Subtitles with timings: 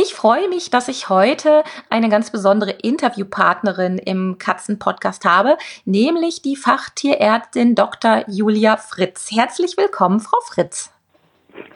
[0.00, 6.54] Ich freue mich, dass ich heute eine ganz besondere Interviewpartnerin im Katzenpodcast habe, nämlich die
[6.54, 8.22] Fachtierärztin Dr.
[8.28, 9.32] Julia Fritz.
[9.32, 10.92] Herzlich willkommen, Frau Fritz.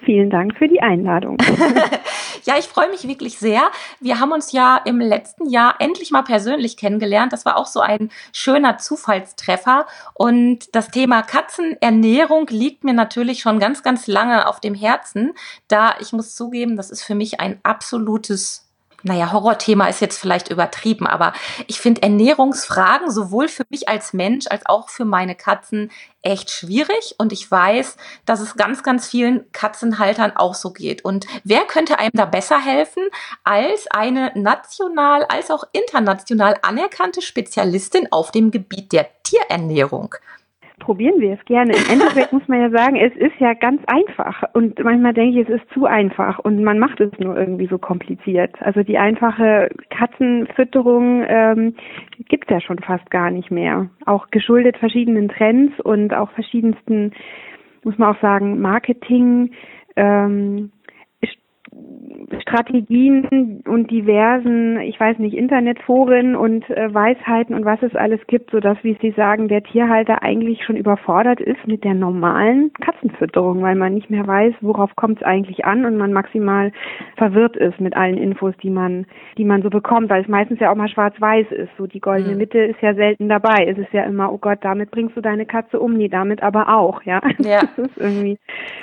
[0.04, 1.38] Vielen Dank für die Einladung.
[2.44, 3.62] ja, ich freue mich wirklich sehr.
[4.00, 7.32] Wir haben uns ja im letzten Jahr endlich mal persönlich kennengelernt.
[7.32, 9.86] Das war auch so ein schöner Zufallstreffer.
[10.14, 15.34] Und das Thema Katzenernährung liegt mir natürlich schon ganz, ganz lange auf dem Herzen,
[15.68, 18.61] da ich muss zugeben, das ist für mich ein absolutes
[19.02, 21.32] naja, Horrorthema ist jetzt vielleicht übertrieben, aber
[21.66, 25.90] ich finde Ernährungsfragen sowohl für mich als Mensch als auch für meine Katzen
[26.22, 31.04] echt schwierig und ich weiß, dass es ganz, ganz vielen Katzenhaltern auch so geht.
[31.04, 33.02] Und wer könnte einem da besser helfen
[33.42, 40.14] als eine national als auch international anerkannte Spezialistin auf dem Gebiet der Tierernährung?
[40.82, 41.72] Probieren wir es gerne.
[41.72, 44.42] Im Endeffekt muss man ja sagen, es ist ja ganz einfach.
[44.52, 47.78] Und manchmal denke ich, es ist zu einfach und man macht es nur irgendwie so
[47.78, 48.54] kompliziert.
[48.60, 51.76] Also die einfache Katzenfütterung ähm,
[52.28, 53.88] gibt es ja schon fast gar nicht mehr.
[54.06, 57.12] Auch geschuldet verschiedenen Trends und auch verschiedensten,
[57.84, 59.52] muss man auch sagen, Marketing.
[59.94, 60.72] Ähm,
[62.40, 68.50] Strategien und diversen, ich weiß nicht, Internetforen und äh, Weisheiten und was es alles gibt,
[68.50, 73.62] so dass, wie Sie sagen, der Tierhalter eigentlich schon überfordert ist mit der normalen Katzenfütterung,
[73.62, 76.72] weil man nicht mehr weiß, worauf kommt es eigentlich an und man maximal
[77.16, 80.70] verwirrt ist mit allen Infos, die man, die man so bekommt, weil es meistens ja
[80.70, 81.70] auch mal schwarz-weiß ist.
[81.78, 82.38] So die goldene mhm.
[82.38, 83.66] Mitte ist ja selten dabei.
[83.66, 86.68] Es ist ja immer, oh Gott, damit bringst du deine Katze um, nee, damit aber
[86.76, 87.20] auch, ja.
[87.38, 87.62] Ja.
[87.76, 88.38] Das ist irgendwie.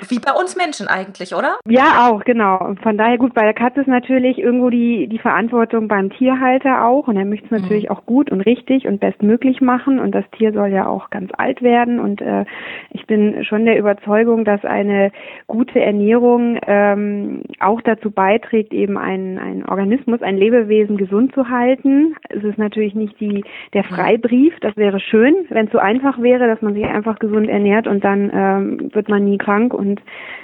[0.08, 1.58] Wie bei uns Menschen eigentlich, oder?
[1.64, 2.74] Ja, auch, genau.
[2.82, 7.08] Von daher gut, bei der Katze ist natürlich irgendwo die, die Verantwortung beim Tierhalter auch
[7.08, 7.58] und er möchte es mhm.
[7.58, 11.30] natürlich auch gut und richtig und bestmöglich machen und das Tier soll ja auch ganz
[11.36, 12.44] alt werden und äh,
[12.90, 15.12] ich bin schon der Überzeugung, dass eine
[15.46, 22.14] gute Ernährung ähm, auch dazu beiträgt, eben einen, einen Organismus, ein Lebewesen gesund zu halten.
[22.28, 23.94] Es ist natürlich nicht die, der mhm.
[23.94, 27.86] Freibrief, das wäre schön, wenn es so einfach wäre, dass man sich einfach gesund ernährt
[27.86, 30.00] und dann ähm, wird man nie krank und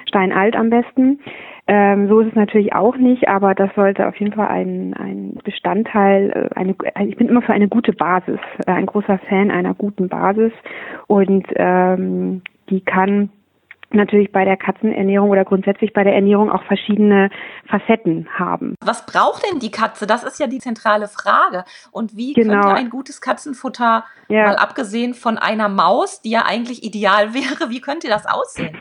[0.06, 1.20] steinalt am besten.
[1.68, 5.34] Ähm, so ist es natürlich auch nicht, aber das sollte auf jeden Fall ein, ein
[5.42, 6.76] Bestandteil, äh, eine,
[7.08, 10.52] ich bin immer für eine gute Basis, äh, ein großer Fan einer guten Basis
[11.08, 13.30] und ähm, die kann
[13.90, 17.30] natürlich bei der Katzenernährung oder grundsätzlich bei der Ernährung auch verschiedene
[17.68, 18.74] Facetten haben.
[18.84, 20.06] Was braucht denn die Katze?
[20.06, 21.64] Das ist ja die zentrale Frage.
[21.92, 22.54] Und wie genau.
[22.54, 24.46] könnte ein gutes Katzenfutter, ja.
[24.46, 28.80] mal abgesehen von einer Maus, die ja eigentlich ideal wäre, wie könnte das aussehen?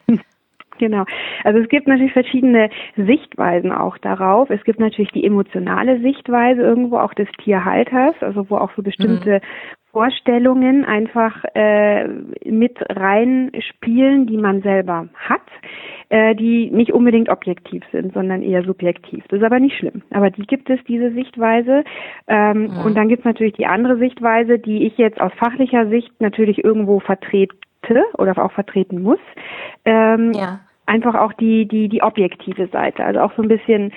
[0.78, 1.06] Genau.
[1.44, 4.50] Also es gibt natürlich verschiedene Sichtweisen auch darauf.
[4.50, 9.36] Es gibt natürlich die emotionale Sichtweise irgendwo auch des Tierhalters, also wo auch so bestimmte
[9.36, 9.76] mhm.
[9.96, 12.06] Vorstellungen einfach äh,
[12.44, 15.40] mit reinspielen, die man selber hat,
[16.10, 19.24] äh, die nicht unbedingt objektiv sind, sondern eher subjektiv.
[19.30, 20.02] Das ist aber nicht schlimm.
[20.10, 21.86] Aber die gibt es, diese Sichtweise.
[22.28, 22.86] Ähm, mhm.
[22.86, 26.62] Und dann gibt es natürlich die andere Sichtweise, die ich jetzt aus fachlicher Sicht natürlich
[26.62, 27.56] irgendwo vertrete
[28.18, 29.20] oder auch vertreten muss.
[29.86, 33.04] Ähm, ja einfach auch die, die, die objektive Seite.
[33.04, 33.92] Also auch so ein bisschen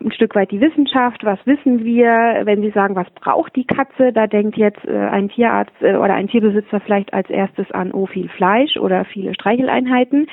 [0.00, 1.24] ein Stück weit die Wissenschaft.
[1.24, 2.42] Was wissen wir?
[2.44, 4.12] Wenn Sie sagen, was braucht die Katze?
[4.12, 8.06] Da denkt jetzt äh, ein Tierarzt äh, oder ein Tierbesitzer vielleicht als erstes an, oh,
[8.06, 10.26] viel Fleisch oder viele Streicheleinheiten.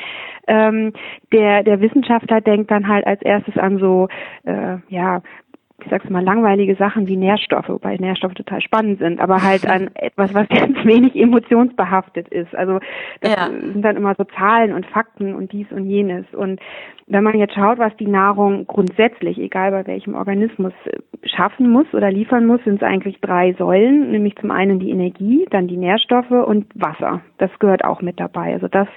[0.47, 0.93] Ähm,
[1.33, 4.07] der, der Wissenschaftler denkt dann halt als erstes an so,
[4.45, 5.21] äh, ja,
[5.83, 9.89] ich sag's mal, langweilige Sachen wie Nährstoffe, wobei Nährstoffe total spannend sind, aber halt an
[9.93, 12.55] etwas, was ganz wenig emotionsbehaftet ist.
[12.55, 12.79] Also
[13.21, 13.47] das ja.
[13.47, 16.25] sind dann immer so Zahlen und Fakten und dies und jenes.
[16.33, 16.59] Und
[17.05, 20.73] wenn man jetzt schaut, was die Nahrung grundsätzlich, egal bei welchem Organismus,
[21.23, 25.47] schaffen muss oder liefern muss, sind es eigentlich drei Säulen, nämlich zum einen die Energie,
[25.51, 27.21] dann die Nährstoffe und Wasser.
[27.37, 28.53] Das gehört auch mit dabei.
[28.53, 28.87] Also das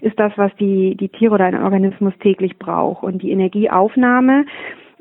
[0.00, 3.02] ist das, was die, die Tiere oder ein Organismus täglich braucht.
[3.02, 4.44] Und die Energieaufnahme,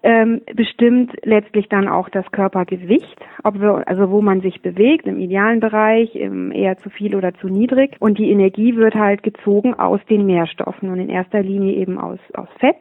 [0.06, 5.20] ähm, bestimmt letztlich dann auch das Körpergewicht, ob wir, also wo man sich bewegt, im
[5.20, 7.96] idealen Bereich, im eher zu viel oder zu niedrig.
[8.00, 12.20] Und die Energie wird halt gezogen aus den Nährstoffen und in erster Linie eben aus,
[12.36, 12.78] aus Fett,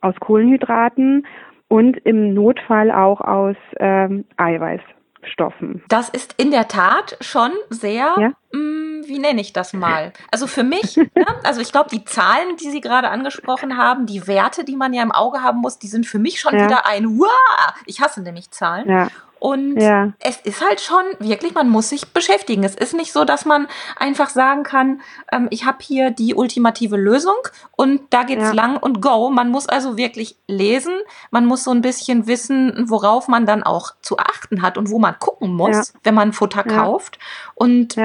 [0.00, 1.26] aus Kohlenhydraten
[1.66, 5.82] und im Notfall auch aus ähm, Eiweißstoffen.
[5.88, 8.32] Das ist in der Tat schon sehr ja?
[8.52, 10.12] mh, mm, wie nenne ich das mal?
[10.30, 14.26] Also für mich, ne, also ich glaube, die Zahlen, die Sie gerade angesprochen haben, die
[14.26, 16.64] Werte, die man ja im Auge haben muss, die sind für mich schon ja.
[16.64, 17.74] wieder ein Wow!
[17.86, 18.88] Ich hasse nämlich Zahlen.
[18.88, 19.08] Ja.
[19.40, 20.12] Und ja.
[20.18, 22.62] es ist halt schon wirklich, man muss sich beschäftigen.
[22.62, 25.00] Es ist nicht so, dass man einfach sagen kann,
[25.32, 27.36] ähm, ich habe hier die ultimative Lösung
[27.74, 28.52] und da geht's ja.
[28.52, 29.30] lang und go.
[29.30, 30.92] Man muss also wirklich lesen.
[31.30, 34.98] Man muss so ein bisschen wissen, worauf man dann auch zu achten hat und wo
[34.98, 36.00] man gucken muss, ja.
[36.02, 37.18] wenn man Futter kauft.
[37.54, 37.96] Und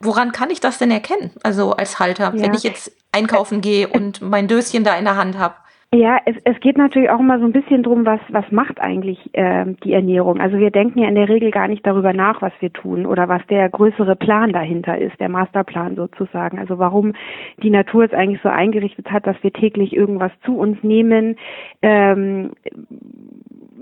[0.00, 1.30] woran kann ich das denn erkennen?
[1.42, 5.38] Also als Halter, wenn ich jetzt einkaufen gehe und mein Döschen da in der Hand
[5.38, 5.54] habe.
[5.92, 9.18] Ja, es, es geht natürlich auch immer so ein bisschen drum, was, was macht eigentlich
[9.32, 10.40] äh, die Ernährung.
[10.40, 13.28] Also wir denken ja in der Regel gar nicht darüber nach, was wir tun oder
[13.28, 16.60] was der größere Plan dahinter ist, der Masterplan sozusagen.
[16.60, 17.14] Also warum
[17.60, 21.34] die Natur es eigentlich so eingerichtet hat, dass wir täglich irgendwas zu uns nehmen.
[21.82, 22.52] Ähm,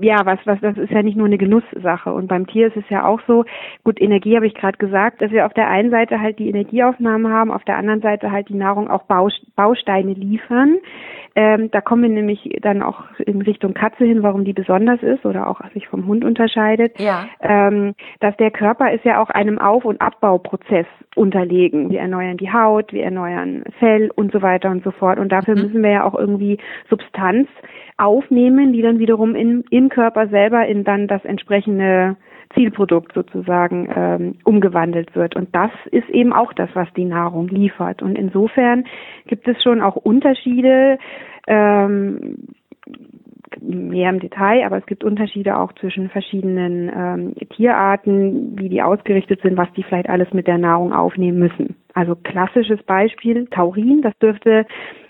[0.01, 2.13] ja, was, was, das ist ja nicht nur eine Genusssache.
[2.13, 3.45] Und beim Tier ist es ja auch so,
[3.85, 7.33] gut, Energie habe ich gerade gesagt, dass wir auf der einen Seite halt die Energieaufnahmen
[7.33, 9.05] haben, auf der anderen Seite halt die Nahrung auch
[9.57, 10.77] Bausteine liefern.
[11.41, 15.25] Ähm, da kommen wir nämlich dann auch in Richtung Katze hin, warum die besonders ist
[15.25, 16.99] oder auch sich vom Hund unterscheidet.
[16.99, 17.27] Ja.
[17.41, 21.91] Ähm, dass der Körper ist ja auch einem Auf- und Abbauprozess unterlegen.
[21.91, 25.21] Wir erneuern die Haut, wir erneuern Fell und so weiter und so fort.
[25.21, 25.63] Und dafür mhm.
[25.63, 26.59] müssen wir ja auch irgendwie
[26.91, 27.47] Substanz
[27.99, 32.17] aufnehmen, die dann wiederum in, im Körper selber in dann das entsprechende
[32.55, 35.37] Zielprodukt sozusagen ähm, umgewandelt wird.
[35.37, 38.03] Und das ist eben auch das, was die Nahrung liefert.
[38.03, 38.85] Und insofern
[39.27, 40.99] gibt es schon auch Unterschiede,
[41.49, 42.49] Um,
[43.61, 49.41] mehr im Detail, aber es gibt Unterschiede auch zwischen verschiedenen ähm, Tierarten, wie die ausgerichtet
[49.43, 51.77] sind, was die vielleicht alles mit der Nahrung aufnehmen müssen.
[51.95, 54.67] Also klassisches Beispiel Taurin, das dürfte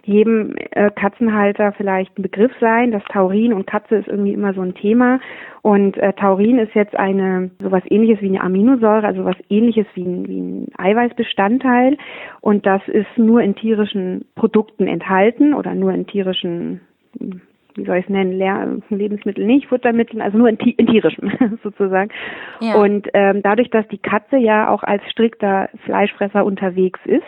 [0.08, 2.92] jedem äh, Katzenhalter vielleicht ein Begriff sein.
[2.92, 5.20] Das Taurin und Katze ist irgendwie immer so ein Thema.
[5.60, 10.04] Und äh, Taurin ist jetzt eine sowas ähnliches wie eine Aminosäure, also was ähnliches wie
[10.04, 11.98] ein, wie ein Eiweißbestandteil.
[12.40, 16.80] Und das ist nur in tierischen Produkten enthalten oder nur in tierischen
[17.78, 21.32] wie soll ich es nennen, Lehr Lebensmittel nicht, Futtermitteln, also nur in, in tierischem
[21.62, 22.10] sozusagen.
[22.60, 22.74] Ja.
[22.74, 27.22] Und ähm, dadurch, dass die Katze ja auch als strikter Fleischfresser unterwegs ist,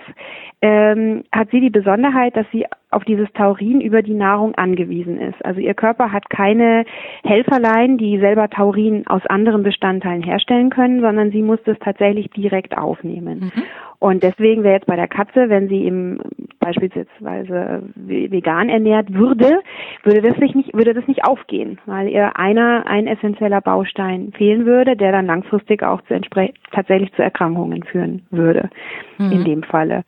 [0.62, 5.42] ähm, hat sie die Besonderheit, dass sie auf dieses Taurin über die Nahrung angewiesen ist.
[5.44, 6.84] Also ihr Körper hat keine
[7.22, 12.76] Helferlein, die selber Taurin aus anderen Bestandteilen herstellen können, sondern sie muss das tatsächlich direkt
[12.76, 13.52] aufnehmen.
[13.54, 13.62] Mhm.
[14.00, 16.20] Und deswegen wäre jetzt bei der Katze, wenn sie im
[16.60, 19.62] beispielsweise vegan ernährt würde,
[20.04, 24.96] würde das nicht, würde das nicht aufgehen, weil ihr einer ein essentieller Baustein fehlen würde,
[24.96, 26.20] der dann langfristig auch zu
[26.70, 28.70] tatsächlich zu Erkrankungen führen würde.
[29.18, 29.32] Mhm.
[29.32, 30.04] In dem Falle.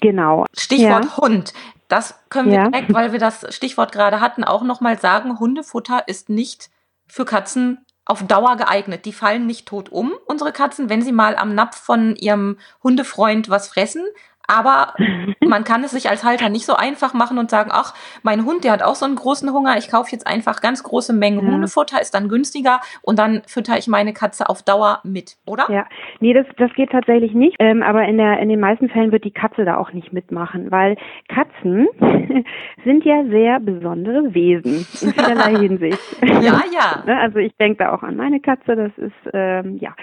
[0.00, 0.44] Genau.
[0.56, 1.16] Stichwort ja.
[1.18, 1.52] Hund.
[1.88, 2.68] Das können wir ja.
[2.68, 5.38] direkt, weil wir das Stichwort gerade hatten, auch nochmal sagen.
[5.38, 6.70] Hundefutter ist nicht
[7.06, 9.04] für Katzen auf Dauer geeignet.
[9.04, 13.48] Die fallen nicht tot um, unsere Katzen, wenn sie mal am Napf von ihrem Hundefreund
[13.50, 14.04] was fressen.
[14.46, 14.94] Aber
[15.46, 18.64] man kann es sich als Halter nicht so einfach machen und sagen, ach, mein Hund,
[18.64, 21.52] der hat auch so einen großen Hunger, ich kaufe jetzt einfach ganz große Mengen ja.
[21.52, 25.66] Hundefutter, ist dann günstiger und dann fütter ich meine Katze auf Dauer mit, oder?
[25.70, 25.86] Ja,
[26.20, 27.56] nee, das, das geht tatsächlich nicht.
[27.58, 30.70] Ähm, aber in, der, in den meisten Fällen wird die Katze da auch nicht mitmachen,
[30.70, 30.96] weil
[31.28, 31.88] Katzen
[32.84, 35.98] sind ja sehr besondere Wesen in vielerlei Hinsicht.
[36.22, 37.04] ja, ja.
[37.06, 39.94] Ne, also ich denke da auch an meine Katze, das ist, ähm, ja.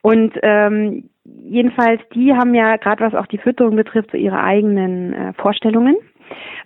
[0.00, 5.12] Und ähm, jedenfalls, die haben ja gerade was auch die Fütterung betrifft, so ihre eigenen
[5.12, 5.96] äh, Vorstellungen,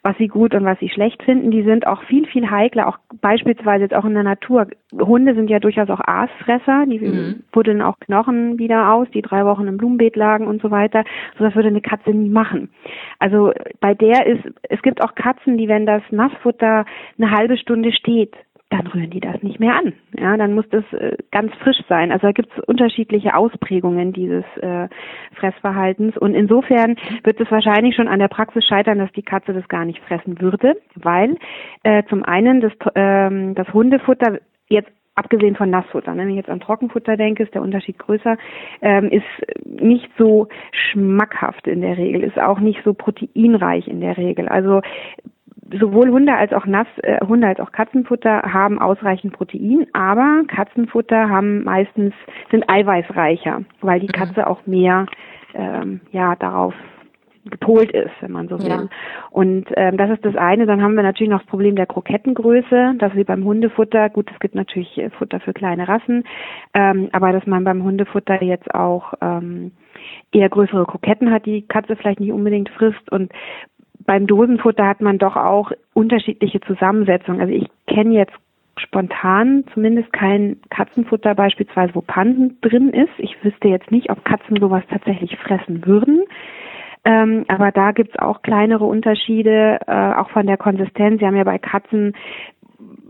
[0.03, 1.51] was sie gut und was sie schlecht finden.
[1.51, 4.69] Die sind auch viel, viel heikler, auch beispielsweise jetzt auch in der Natur.
[4.93, 7.43] Hunde sind ja durchaus auch Aasfresser, die mhm.
[7.53, 11.05] buddeln auch Knochen wieder aus, die drei Wochen im Blumenbeet lagen und so weiter.
[11.37, 12.71] So das würde eine Katze nie machen.
[13.19, 16.85] Also bei der ist, es gibt auch Katzen, die, wenn das Nassfutter
[17.19, 18.35] eine halbe Stunde steht,
[18.71, 19.93] dann rühren die das nicht mehr an.
[20.19, 22.11] Ja, dann muss das äh, ganz frisch sein.
[22.11, 24.89] Also da gibt es unterschiedliche Ausprägungen dieses äh,
[25.35, 29.69] Fressverhaltens und insofern wird es wahrscheinlich schon an der Praxis scheitern, dass die Katze das
[29.69, 31.37] gar nicht fressen würde, weil
[31.85, 36.51] äh, zum einen das, ähm, das Hundefutter jetzt abgesehen von Nassfutter, ne, wenn ich jetzt
[36.51, 38.37] an Trockenfutter denke, ist der Unterschied größer,
[38.83, 39.25] ähm, ist
[39.65, 44.49] nicht so schmackhaft in der Regel, ist auch nicht so proteinreich in der Regel.
[44.49, 44.83] Also
[45.79, 51.29] sowohl Hunde als auch Nass, äh, Hunde als auch Katzenfutter haben ausreichend Protein, aber Katzenfutter
[51.29, 52.15] haben meistens
[52.51, 54.13] sind eiweißreicher, weil die mhm.
[54.13, 55.07] Katze auch mehr
[55.55, 56.75] ähm, ja darauf
[57.51, 58.69] gepolt ist, wenn man so will.
[58.69, 58.89] Ja.
[59.31, 60.67] Und ähm, das ist das eine.
[60.67, 64.41] Dann haben wir natürlich noch das Problem der Krokettengröße, dass wie beim Hundefutter, gut, es
[64.41, 66.25] gibt natürlich äh, Futter für kleine Rassen,
[66.75, 69.73] ähm, aber dass man beim Hundefutter jetzt auch ähm,
[70.33, 73.33] eher größere Kroketten hat, die Katze vielleicht nicht unbedingt frisst und
[74.07, 77.41] beim Dosenfutter hat man doch auch unterschiedliche Zusammensetzungen.
[77.41, 78.35] Also ich kenne jetzt
[78.79, 83.13] spontan zumindest kein Katzenfutter beispielsweise, wo Pansen drin ist.
[83.19, 86.25] Ich wüsste jetzt nicht, ob Katzen sowas tatsächlich fressen würden.
[87.05, 91.21] Ähm, aber da gibt's auch kleinere Unterschiede, äh, auch von der Konsistenz.
[91.21, 92.15] Sie haben ja bei Katzen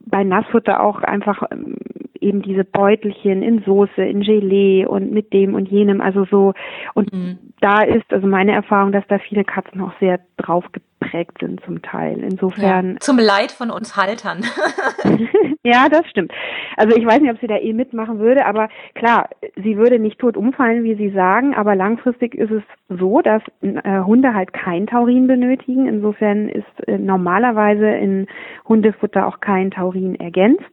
[0.07, 1.77] bei Nassfutter auch einfach ähm,
[2.21, 6.55] eben diese Beutelchen in Soße, in Gelee und mit dem und jenem, also so.
[6.95, 7.39] Und mhm.
[7.61, 11.83] da ist also meine Erfahrung, dass da viele Katzen auch sehr drauf geprägt sind zum
[11.83, 12.19] Teil.
[12.19, 12.93] Insofern.
[12.95, 14.45] Ja, zum Leid von uns Haltern.
[15.63, 16.33] ja, das stimmt.
[16.77, 20.19] Also ich weiß nicht, ob sie da eh mitmachen würde, aber klar, sie würde nicht
[20.19, 24.87] tot umfallen, wie Sie sagen, aber langfristig ist es so, dass äh, Hunde halt kein
[24.87, 25.87] Taurin benötigen.
[25.87, 28.27] Insofern ist äh, normalerweise in
[28.69, 30.65] Hundefutter auch kein Taurin ergänzt.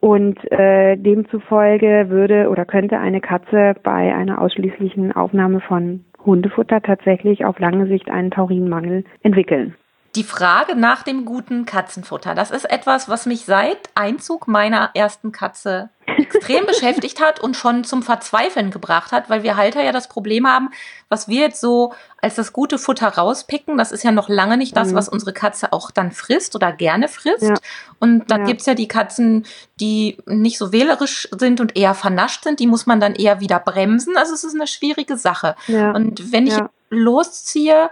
[0.00, 7.44] Und äh, demzufolge würde oder könnte eine Katze bei einer ausschließlichen Aufnahme von Hundefutter tatsächlich
[7.44, 9.74] auf lange Sicht einen Taurinmangel entwickeln.
[10.16, 15.30] Die Frage nach dem guten Katzenfutter, das ist etwas, was mich seit Einzug meiner ersten
[15.30, 20.08] Katze extrem beschäftigt hat und schon zum Verzweifeln gebracht hat, weil wir Halter ja das
[20.08, 20.70] Problem haben,
[21.10, 21.92] was wir jetzt so
[22.22, 24.94] als das gute Futter rauspicken, das ist ja noch lange nicht das, mhm.
[24.94, 27.42] was unsere Katze auch dann frisst oder gerne frisst.
[27.42, 27.54] Ja.
[27.98, 28.44] Und da ja.
[28.44, 29.44] gibt's ja die Katzen,
[29.80, 33.60] die nicht so wählerisch sind und eher vernascht sind, die muss man dann eher wieder
[33.60, 34.16] bremsen.
[34.16, 35.56] Also es ist eine schwierige Sache.
[35.66, 35.90] Ja.
[35.90, 36.56] Und wenn ich
[36.88, 37.90] losziehe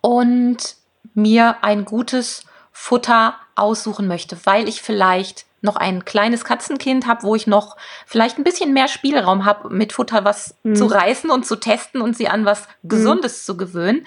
[0.00, 0.76] und
[1.14, 7.34] mir ein gutes Futter aussuchen möchte, weil ich vielleicht noch ein kleines Katzenkind habe, wo
[7.34, 10.76] ich noch vielleicht ein bisschen mehr Spielraum habe, mit Futter was mhm.
[10.76, 12.88] zu reißen und zu testen und sie an was mhm.
[12.90, 13.44] Gesundes mhm.
[13.46, 14.06] zu gewöhnen,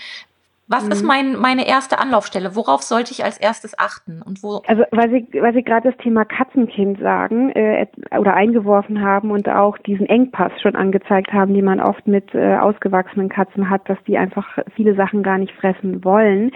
[0.70, 0.92] was mhm.
[0.92, 2.56] ist mein, meine erste Anlaufstelle?
[2.56, 4.22] Worauf sollte ich als erstes achten?
[4.22, 4.62] Und wo?
[4.68, 9.48] Also, weil Sie, weil Sie gerade das Thema Katzenkind sagen äh, oder eingeworfen haben und
[9.48, 13.98] auch diesen Engpass schon angezeigt haben, die man oft mit äh, ausgewachsenen Katzen hat, dass
[14.08, 16.52] die einfach viele Sachen gar nicht fressen wollen.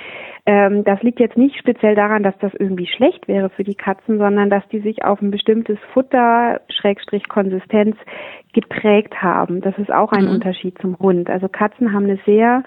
[0.45, 4.17] Ähm, das liegt jetzt nicht speziell daran, dass das irgendwie schlecht wäre für die Katzen,
[4.17, 7.95] sondern dass die sich auf ein bestimmtes Futter, Schrägstrich Konsistenz
[8.51, 9.61] geprägt haben.
[9.61, 10.31] Das ist auch ein mhm.
[10.31, 11.29] Unterschied zum Hund.
[11.29, 12.63] Also Katzen haben eine sehr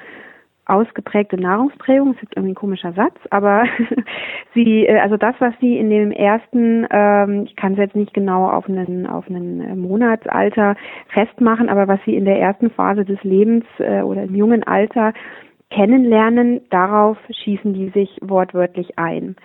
[0.66, 3.64] ausgeprägte Nahrungsprägung, ist jetzt irgendwie ein komischer Satz, aber
[4.54, 8.14] sie, äh, also das, was sie in dem ersten, ähm, ich kann es jetzt nicht
[8.14, 10.76] genau auf einen, auf einen äh, Monatsalter
[11.08, 15.12] festmachen, aber was sie in der ersten Phase des Lebens äh, oder im jungen Alter
[15.70, 19.36] kennenlernen, darauf schießen die sich wortwörtlich ein.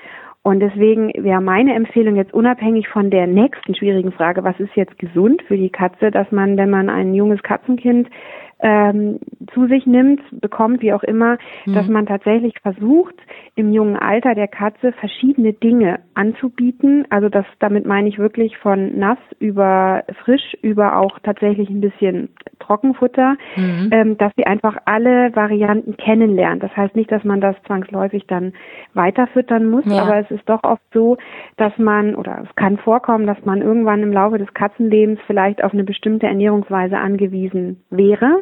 [0.42, 4.98] Und deswegen wäre meine Empfehlung jetzt unabhängig von der nächsten schwierigen Frage, was ist jetzt
[4.98, 8.10] gesund für die Katze, dass man, wenn man ein junges Katzenkind
[8.62, 9.20] ähm,
[9.54, 11.74] zu sich nimmt, bekommt, wie auch immer, mhm.
[11.74, 13.16] dass man tatsächlich versucht,
[13.56, 17.06] im jungen Alter der Katze verschiedene Dinge anzubieten.
[17.10, 22.30] Also das, damit meine ich wirklich von nass über frisch über auch tatsächlich ein bisschen
[22.60, 23.90] Trockenfutter, mhm.
[23.92, 26.62] ähm, dass sie einfach alle Varianten kennenlernt.
[26.62, 28.54] Das heißt nicht, dass man das zwangsläufig dann
[28.94, 30.04] weiterfüttern muss, ja.
[30.04, 31.18] aber es ist doch oft so,
[31.58, 35.74] dass man, oder es kann vorkommen, dass man irgendwann im Laufe des Katzenlebens vielleicht auf
[35.74, 38.42] eine bestimmte Ernährungsweise angewiesen wäre.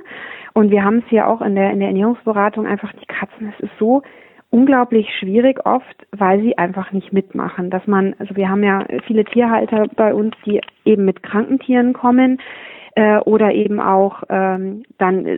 [0.54, 3.64] Und wir haben es hier auch in der, in der Ernährungsberatung einfach die Katzen, es
[3.64, 4.02] ist so
[4.50, 7.70] unglaublich schwierig oft, weil sie einfach nicht mitmachen.
[7.70, 11.94] Dass man, also wir haben ja viele Tierhalter bei uns, die eben mit kranken Tieren
[11.94, 12.40] kommen
[12.96, 15.38] äh, oder eben auch ähm, dann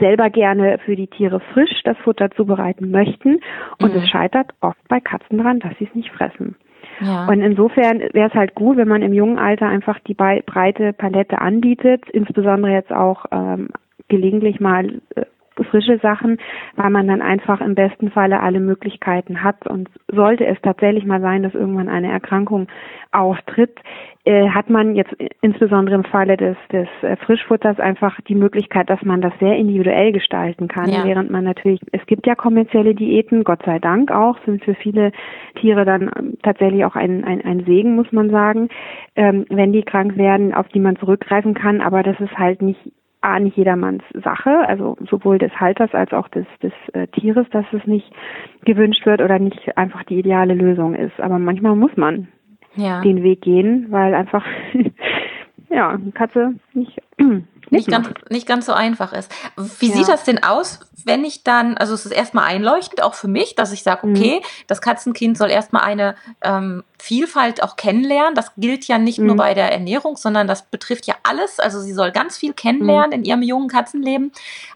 [0.00, 3.40] selber gerne für die Tiere frisch das Futter zubereiten möchten.
[3.80, 4.00] Und mhm.
[4.00, 6.56] es scheitert oft bei Katzen dran, dass sie es nicht fressen.
[7.00, 7.26] Ja.
[7.28, 11.40] Und insofern wäre es halt gut, wenn man im jungen Alter einfach die breite Palette
[11.40, 13.68] anbietet, insbesondere jetzt auch ähm,
[14.08, 15.24] gelegentlich mal äh,
[15.64, 16.38] frische Sachen,
[16.76, 19.66] weil man dann einfach im besten Falle alle Möglichkeiten hat.
[19.66, 22.68] Und sollte es tatsächlich mal sein, dass irgendwann eine Erkrankung
[23.12, 23.76] auftritt,
[24.24, 29.00] äh, hat man jetzt insbesondere im Falle des, des äh, Frischfutters einfach die Möglichkeit, dass
[29.02, 31.04] man das sehr individuell gestalten kann, ja.
[31.04, 35.12] während man natürlich, es gibt ja kommerzielle Diäten, Gott sei Dank auch, sind für viele
[35.54, 38.68] Tiere dann ähm, tatsächlich auch ein, ein, ein Segen, muss man sagen,
[39.16, 42.80] ähm, wenn die krank werden, auf die man zurückgreifen kann, aber das ist halt nicht
[43.20, 47.64] A, nicht jedermanns Sache, also sowohl des Halters als auch des, des äh, Tieres, dass
[47.72, 48.10] es nicht
[48.64, 51.18] gewünscht wird oder nicht einfach die ideale Lösung ist.
[51.20, 52.28] Aber manchmal muss man
[52.76, 53.00] ja.
[53.00, 54.44] den Weg gehen, weil einfach
[55.70, 57.00] ja, Katze nicht
[57.70, 59.32] nicht ganz, nicht ganz so einfach ist.
[59.80, 59.96] Wie ja.
[59.96, 63.54] sieht das denn aus, wenn ich dann, also es ist erstmal einleuchtend, auch für mich,
[63.54, 64.14] dass ich sage, mhm.
[64.14, 64.46] okay, mhm.
[64.66, 68.34] das Katzenkind soll erstmal eine ähm, Vielfalt auch kennenlernen.
[68.34, 69.26] Das gilt ja nicht mhm.
[69.26, 71.60] nur bei der Ernährung, sondern das betrifft ja alles.
[71.60, 73.14] Also sie soll ganz viel kennenlernen mhm.
[73.14, 74.32] in ihrem jungen Katzenleben.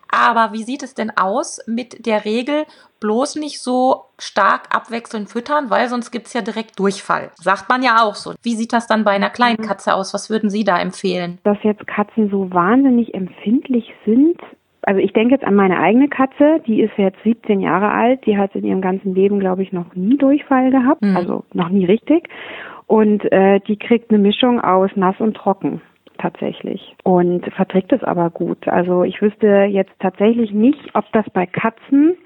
[0.09, 2.67] Aber wie sieht es denn aus mit der Regel,
[3.01, 7.33] bloß nicht so stark abwechselnd füttern, weil sonst gibt's ja direkt Durchfall.
[7.35, 8.35] Sagt man ja auch so.
[8.43, 9.67] Wie sieht das dann bei einer kleinen mhm.
[9.67, 10.15] Katze aus?
[10.15, 11.39] Was würden Sie da empfehlen?
[11.45, 14.39] Dass jetzt Katzen so wahnsinnig empfindlich sind,
[14.83, 18.37] also ich denke jetzt an meine eigene Katze, die ist jetzt 17 Jahre alt, die
[18.37, 21.17] hat in ihrem ganzen Leben, glaube ich, noch nie Durchfall gehabt, mhm.
[21.17, 22.29] also noch nie richtig.
[22.87, 25.81] Und äh, die kriegt eine Mischung aus nass und trocken
[26.19, 28.69] tatsächlich und verträgt es aber gut.
[28.69, 32.17] Also ich wüsste jetzt tatsächlich nicht, ob das bei Katzen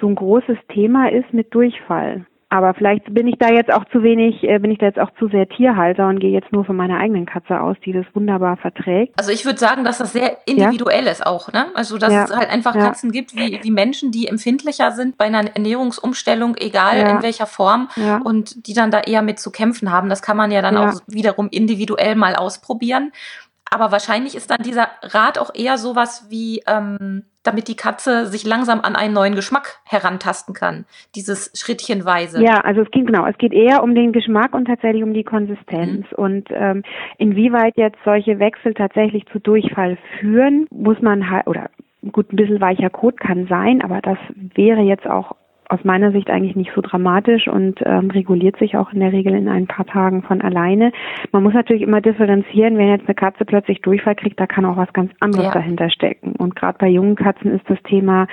[0.00, 2.24] so ein großes Thema ist mit Durchfall.
[2.52, 5.10] Aber vielleicht bin ich da jetzt auch zu wenig, äh, bin ich da jetzt auch
[5.20, 8.56] zu sehr Tierhalter und gehe jetzt nur von meiner eigenen Katze aus, die das wunderbar
[8.56, 9.14] verträgt.
[9.18, 11.12] Also ich würde sagen, dass das sehr individuell ja?
[11.12, 11.66] ist auch, ne?
[11.74, 12.24] Also dass ja.
[12.24, 12.88] es halt einfach ja.
[12.88, 17.88] Katzen gibt, wie, wie Menschen, die empfindlicher sind bei einer Ernährungsumstellung, egal in welcher Form,
[18.24, 20.08] und die dann da eher mit zu kämpfen haben.
[20.08, 23.12] Das kann man ja dann auch wiederum individuell mal ausprobieren.
[23.70, 28.44] Aber wahrscheinlich ist dann dieser Rat auch eher sowas wie, ähm, damit die Katze sich
[28.44, 30.84] langsam an einen neuen Geschmack herantasten kann.
[31.14, 32.42] Dieses Schrittchenweise.
[32.42, 33.26] Ja, also es geht genau.
[33.26, 36.06] Es geht eher um den Geschmack und tatsächlich um die Konsistenz.
[36.10, 36.16] Mhm.
[36.16, 36.82] Und ähm,
[37.18, 41.70] inwieweit jetzt solche Wechsel tatsächlich zu Durchfall führen, muss man halt, oder
[42.12, 44.18] gut, ein bisschen weicher Kot kann sein, aber das
[44.54, 45.36] wäre jetzt auch
[45.70, 49.34] aus meiner Sicht eigentlich nicht so dramatisch und ähm, reguliert sich auch in der Regel
[49.34, 50.92] in ein paar Tagen von alleine.
[51.30, 54.76] Man muss natürlich immer differenzieren, wenn jetzt eine Katze plötzlich Durchfall kriegt, da kann auch
[54.76, 55.52] was ganz anderes ja.
[55.52, 56.34] dahinter stecken.
[56.36, 58.26] Und gerade bei jungen Katzen ist das Thema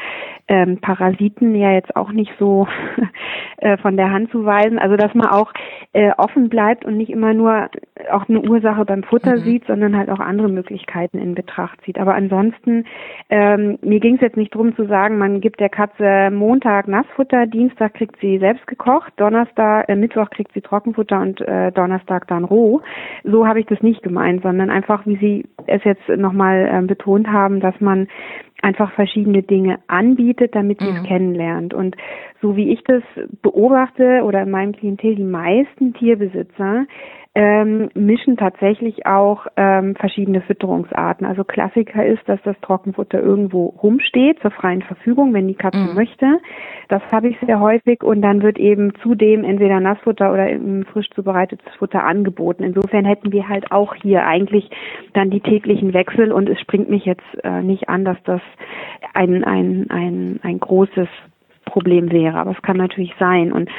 [0.48, 2.68] ähm, Parasiten ja jetzt auch nicht so
[3.58, 4.80] äh, von der Hand zu weisen.
[4.80, 5.54] Also dass man auch
[5.94, 7.70] äh, offen bleibt und nicht immer nur
[8.12, 9.42] auch eine Ursache beim Futter mhm.
[9.42, 12.00] sieht, sondern halt auch andere Möglichkeiten in Betracht zieht.
[12.00, 12.86] Aber ansonsten,
[13.30, 17.28] ähm, mir ging es jetzt nicht drum zu sagen, man gibt der Katze Montag Nassfutter
[17.28, 17.48] Futter.
[17.48, 22.44] Dienstag kriegt sie selbst gekocht, Donnerstag, äh, Mittwoch kriegt sie Trockenfutter und äh, Donnerstag dann
[22.44, 22.82] roh.
[23.24, 27.28] So habe ich das nicht gemeint, sondern einfach, wie Sie es jetzt nochmal äh, betont
[27.28, 28.08] haben, dass man
[28.62, 30.98] einfach verschiedene Dinge anbietet, damit sie mhm.
[30.98, 31.74] es kennenlernt.
[31.74, 31.96] Und
[32.42, 33.04] so wie ich das
[33.42, 36.86] beobachte oder in meinem Klientel, die meisten Tierbesitzer
[37.40, 41.24] ähm, mischen tatsächlich auch ähm, verschiedene Fütterungsarten.
[41.24, 45.94] Also Klassiker ist, dass das Trockenfutter irgendwo rumsteht zur freien Verfügung, wenn die Katze mhm.
[45.94, 46.40] möchte.
[46.88, 50.48] Das habe ich sehr häufig und dann wird eben zudem entweder Nassfutter oder
[50.92, 52.64] frisch zubereitetes Futter angeboten.
[52.64, 54.68] Insofern hätten wir halt auch hier eigentlich
[55.14, 58.42] dann die täglichen Wechsel und es springt mich jetzt äh, nicht an, dass das
[59.14, 61.08] ein, ein, ein, ein großes
[61.66, 62.40] Problem wäre.
[62.40, 63.52] Aber es kann natürlich sein.
[63.52, 63.70] Und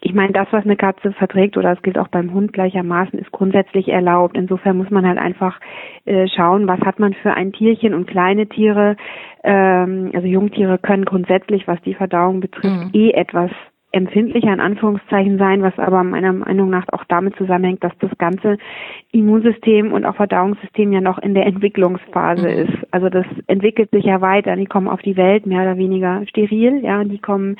[0.00, 3.32] ich meine, das, was eine Katze verträgt, oder es gilt auch beim Hund gleichermaßen, ist
[3.32, 4.36] grundsätzlich erlaubt.
[4.36, 5.58] Insofern muss man halt einfach
[6.04, 8.96] äh, schauen, was hat man für ein Tierchen und kleine Tiere,
[9.42, 12.90] ähm, also Jungtiere können grundsätzlich, was die Verdauung betrifft, mhm.
[12.92, 13.50] eh etwas
[13.90, 18.58] empfindlicher in Anführungszeichen sein, was aber meiner Meinung nach auch damit zusammenhängt, dass das ganze
[19.12, 22.58] Immunsystem und auch Verdauungssystem ja noch in der Entwicklungsphase mhm.
[22.68, 22.78] ist.
[22.90, 24.56] Also das entwickelt sich ja weiter.
[24.56, 27.56] Die kommen auf die Welt mehr oder weniger steril, ja, die kommen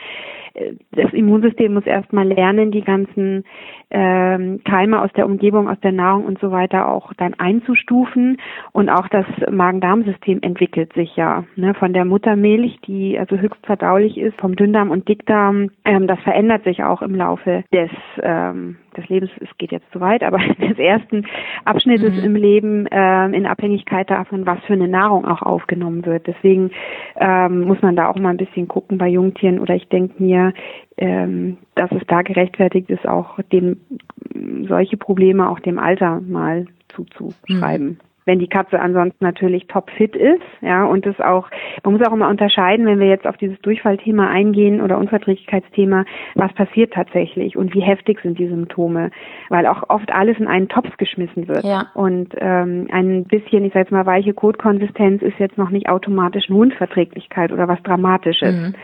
[0.92, 3.44] das Immunsystem muss erstmal lernen, die ganzen
[3.90, 8.38] ähm, Keime aus der Umgebung, aus der Nahrung und so weiter auch dann einzustufen.
[8.72, 11.44] Und auch das Magen-Darm-System entwickelt sich ja.
[11.56, 11.74] Ne?
[11.74, 16.64] Von der Muttermilch, die also höchst verdaulich ist, vom Dünndarm und Dickdarm, ähm, das verändert
[16.64, 17.90] sich auch im Laufe des
[18.22, 21.26] ähm, des Lebens, es geht jetzt zu weit, aber des ersten
[21.64, 22.24] Abschnittes mhm.
[22.24, 26.26] im Leben äh, in Abhängigkeit davon, was für eine Nahrung auch aufgenommen wird.
[26.26, 26.70] Deswegen
[27.16, 30.52] ähm, muss man da auch mal ein bisschen gucken bei Jungtieren oder ich denke mir,
[30.96, 33.78] ähm, dass es da gerechtfertigt ist, auch dem
[34.68, 37.86] solche Probleme auch dem Alter mal zuzuschreiben.
[37.88, 41.48] Mhm wenn die Katze ansonsten natürlich topfit ist, ja, und das auch,
[41.82, 46.52] man muss auch immer unterscheiden, wenn wir jetzt auf dieses Durchfallthema eingehen oder Unverträglichkeitsthema, was
[46.52, 49.10] passiert tatsächlich und wie heftig sind die Symptome,
[49.48, 51.64] weil auch oft alles in einen Topf geschmissen wird.
[51.64, 51.86] Ja.
[51.94, 56.50] Und ähm, ein bisschen, ich sage jetzt mal, weiche Kotkonsistenz ist jetzt noch nicht automatisch
[56.50, 58.54] eine Hundverträglichkeit oder was Dramatisches.
[58.54, 58.74] Mhm.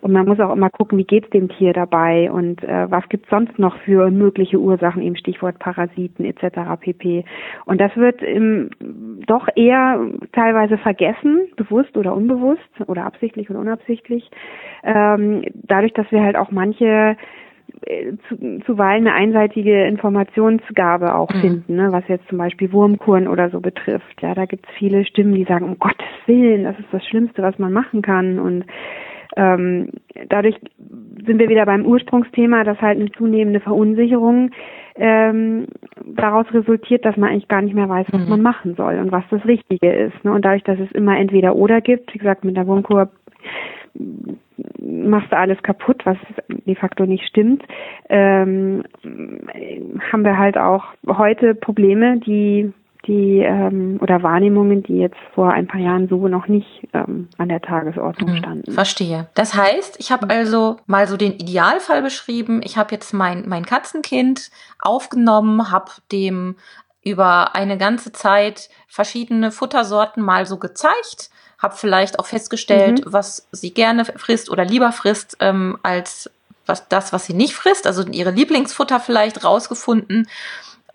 [0.00, 3.30] Und man muss auch immer gucken, wie geht's dem Tier dabei und äh, was gibt's
[3.30, 6.80] sonst noch für mögliche Ursachen, eben Stichwort Parasiten etc.
[6.80, 7.24] pp.
[7.64, 8.70] Und das wird im,
[9.26, 10.00] doch eher
[10.32, 14.30] teilweise vergessen, bewusst oder unbewusst oder absichtlich oder unabsichtlich,
[14.82, 17.16] ähm, dadurch, dass wir halt auch manche
[17.82, 21.40] äh, zu, zuweilen eine einseitige Informationsgabe auch mhm.
[21.40, 24.22] finden, ne, was jetzt zum Beispiel Wurmkuren oder so betrifft.
[24.22, 27.42] Ja, da gibt es viele Stimmen, die sagen, um Gottes Willen, das ist das Schlimmste,
[27.42, 28.38] was man machen kann.
[28.38, 28.64] Und
[29.36, 29.90] ähm,
[30.28, 30.56] dadurch
[31.26, 34.50] sind wir wieder beim Ursprungsthema, dass halt eine zunehmende Verunsicherung
[34.94, 35.66] ähm,
[36.04, 38.28] daraus resultiert, dass man eigentlich gar nicht mehr weiß, was mhm.
[38.30, 40.24] man machen soll und was das Richtige ist.
[40.24, 40.32] Ne?
[40.32, 43.10] Und dadurch, dass es immer entweder oder gibt, wie gesagt, mit der Wurmkur
[44.78, 46.16] machst du alles kaputt, was
[46.48, 47.62] de facto nicht stimmt,
[48.08, 48.84] ähm,
[50.12, 52.72] haben wir halt auch heute Probleme, die
[53.06, 57.48] die ähm, oder Wahrnehmungen, die jetzt vor ein paar Jahren so noch nicht ähm, an
[57.48, 58.72] der Tagesordnung mhm, standen.
[58.72, 59.28] Verstehe.
[59.34, 62.60] Das heißt, ich habe also mal so den Idealfall beschrieben.
[62.64, 66.56] Ich habe jetzt mein mein Katzenkind aufgenommen, habe dem
[67.02, 73.12] über eine ganze Zeit verschiedene Futtersorten mal so gezeigt habe vielleicht auch festgestellt, mhm.
[73.12, 76.30] was sie gerne frisst oder lieber frisst ähm, als
[76.66, 80.28] was das, was sie nicht frisst, also ihre Lieblingsfutter vielleicht rausgefunden.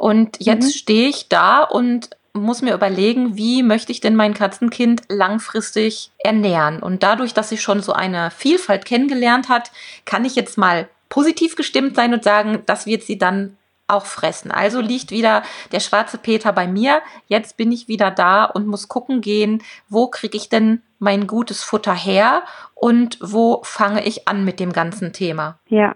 [0.02, 0.72] Und jetzt mhm.
[0.72, 6.82] stehe ich da und muss mir überlegen, wie möchte ich denn mein Katzenkind langfristig ernähren.
[6.82, 9.72] Und dadurch, dass sie schon so eine Vielfalt kennengelernt hat,
[10.06, 14.50] kann ich jetzt mal positiv gestimmt sein und sagen, das wird sie dann auch fressen.
[14.50, 17.04] Also liegt wieder der schwarze Peter bei mir.
[17.28, 21.64] Jetzt bin ich wieder da und muss gucken gehen, wo kriege ich denn mein gutes
[21.64, 22.42] Futter her
[22.74, 25.60] und wo fange ich an mit dem ganzen Thema.
[25.68, 25.96] Ja,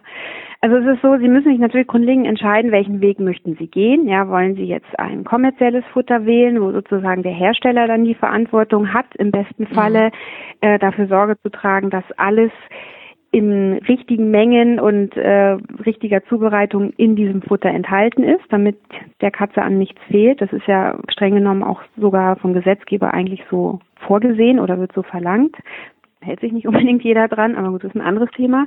[0.66, 4.08] also es ist so, Sie müssen sich natürlich grundlegend entscheiden, welchen Weg möchten Sie gehen.
[4.08, 8.92] Ja, wollen Sie jetzt ein kommerzielles Futter wählen, wo sozusagen der Hersteller dann die Verantwortung
[8.92, 10.68] hat, im besten Falle mhm.
[10.68, 12.50] äh, dafür Sorge zu tragen, dass alles
[13.30, 18.80] in richtigen Mengen und äh, richtiger Zubereitung in diesem Futter enthalten ist, damit
[19.22, 20.42] der Katze an nichts fehlt.
[20.42, 25.04] Das ist ja streng genommen auch sogar vom Gesetzgeber eigentlich so vorgesehen oder wird so
[25.04, 25.56] verlangt.
[26.22, 28.66] Hält sich nicht unbedingt jeder dran, aber gut, das ist ein anderes Thema.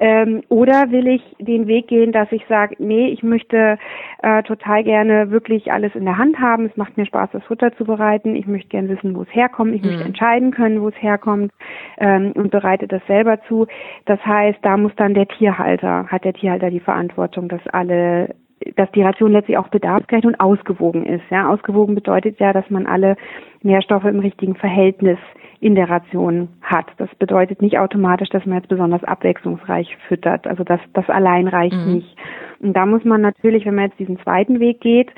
[0.00, 3.78] Ähm, oder will ich den Weg gehen, dass ich sage, nee, ich möchte
[4.22, 6.66] äh, total gerne wirklich alles in der Hand haben.
[6.66, 8.36] Es macht mir Spaß, das Futter zu bereiten.
[8.36, 9.74] Ich möchte gerne wissen, wo es herkommt.
[9.74, 9.88] Ich mhm.
[9.88, 11.52] möchte entscheiden können, wo es herkommt
[11.98, 13.66] ähm, und bereite das selber zu.
[14.06, 18.34] Das heißt, da muss dann der Tierhalter, hat der Tierhalter die Verantwortung, dass alle
[18.76, 21.24] dass die Ration letztlich auch bedarfsgerecht und ausgewogen ist.
[21.30, 23.16] Ja, ausgewogen bedeutet ja, dass man alle
[23.62, 25.18] Nährstoffe im richtigen Verhältnis
[25.60, 26.86] in der Ration hat.
[26.98, 30.46] Das bedeutet nicht automatisch, dass man jetzt besonders abwechslungsreich füttert.
[30.46, 31.94] Also das, das allein reicht mhm.
[31.94, 32.16] nicht.
[32.60, 35.10] Und da muss man natürlich, wenn man jetzt diesen zweiten Weg geht,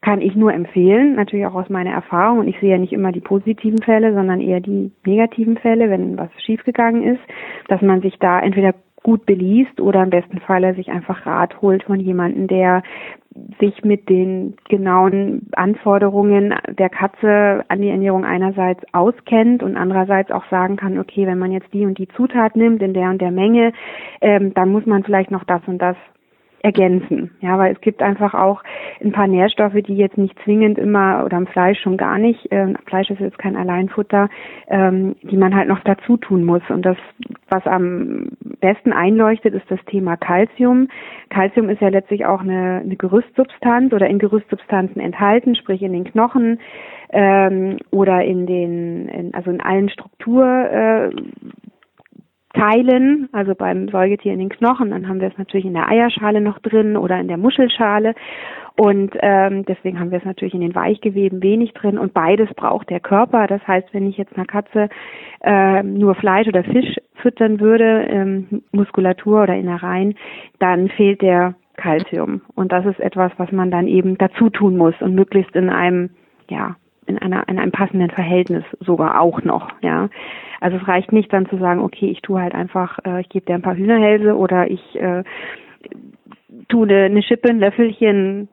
[0.00, 3.12] kann ich nur empfehlen, natürlich auch aus meiner Erfahrung, und ich sehe ja nicht immer
[3.12, 7.20] die positiven Fälle, sondern eher die negativen Fälle, wenn was schiefgegangen ist,
[7.68, 11.84] dass man sich da entweder gut beliest oder im besten Falle sich einfach Rat holt
[11.84, 12.82] von jemandem, der
[13.58, 20.44] sich mit den genauen Anforderungen der Katze an die Ernährung einerseits auskennt und andererseits auch
[20.50, 23.30] sagen kann, okay, wenn man jetzt die und die Zutat nimmt in der und der
[23.30, 23.72] Menge,
[24.20, 25.96] ähm, dann muss man vielleicht noch das und das
[26.62, 27.30] ergänzen.
[27.40, 28.62] Ja, weil es gibt einfach auch
[29.02, 32.72] ein paar Nährstoffe, die jetzt nicht zwingend immer oder am Fleisch schon gar nicht, äh,
[32.86, 34.28] Fleisch ist jetzt kein Alleinfutter,
[34.68, 36.62] ähm, die man halt noch dazu tun muss.
[36.68, 36.96] Und das,
[37.48, 38.28] was am
[38.60, 40.88] besten einleuchtet, ist das Thema Calcium.
[41.30, 46.04] Calcium ist ja letztlich auch eine, eine Gerüstsubstanz oder in Gerüstsubstanzen enthalten, sprich in den
[46.04, 46.60] Knochen
[47.10, 51.10] ähm, oder in den, in, also in allen Struktur äh,
[52.54, 56.40] Teilen, also beim Säugetier in den Knochen, dann haben wir es natürlich in der Eierschale
[56.40, 58.14] noch drin oder in der Muschelschale.
[58.78, 61.98] Und ähm, deswegen haben wir es natürlich in den Weichgeweben wenig drin.
[61.98, 63.46] Und beides braucht der Körper.
[63.46, 64.88] Das heißt, wenn ich jetzt einer Katze
[65.42, 70.14] äh, nur Fleisch oder Fisch füttern würde, ähm, Muskulatur oder Innereien,
[70.58, 72.42] dann fehlt der Kalzium.
[72.54, 76.10] Und das ist etwas, was man dann eben dazu tun muss und möglichst in einem
[76.48, 76.76] ja
[77.12, 80.08] in einer in einem passenden Verhältnis sogar auch noch, ja.
[80.60, 83.46] Also es reicht nicht dann zu sagen, okay, ich tue halt einfach, äh, ich gebe
[83.46, 85.24] dir ein paar Hühnerhälse oder ich äh,
[86.68, 88.48] tue eine, eine Schippe, ein Löffelchen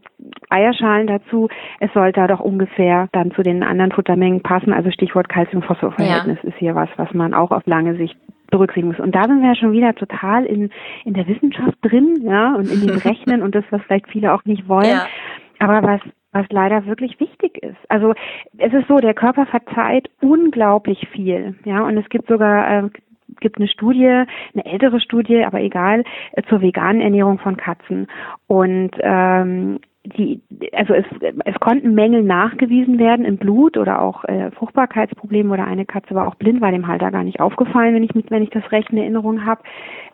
[0.49, 1.49] Eierschalen dazu.
[1.79, 4.73] Es sollte doch ungefähr dann zu den anderen Futtermengen passen.
[4.73, 6.49] Also Stichwort Calcium-Phosphor-Verhältnis ja.
[6.49, 8.17] ist hier was, was man auch auf lange Sicht
[8.49, 8.99] berücksichtigen muss.
[8.99, 10.71] Und da sind wir ja schon wieder total in,
[11.05, 14.43] in der Wissenschaft drin, ja, und in dem Rechnen und das, was vielleicht viele auch
[14.45, 14.89] nicht wollen.
[14.89, 15.07] Ja.
[15.59, 17.77] Aber was was leider wirklich wichtig ist.
[17.89, 18.13] Also
[18.57, 22.89] es ist so, der Körper verzeiht unglaublich viel, ja, und es gibt sogar äh,
[23.39, 24.07] gibt eine Studie,
[24.53, 26.03] eine ältere Studie, aber egal,
[26.47, 28.07] zur veganen Ernährung von Katzen.
[28.47, 31.05] Und ähm, die, also es,
[31.45, 36.27] es konnten Mängel nachgewiesen werden im Blut oder auch äh, Fruchtbarkeitsprobleme oder eine Katze war
[36.27, 38.89] auch blind, war dem Halter gar nicht aufgefallen, wenn ich mit, wenn ich das recht
[38.91, 39.61] in Erinnerung habe.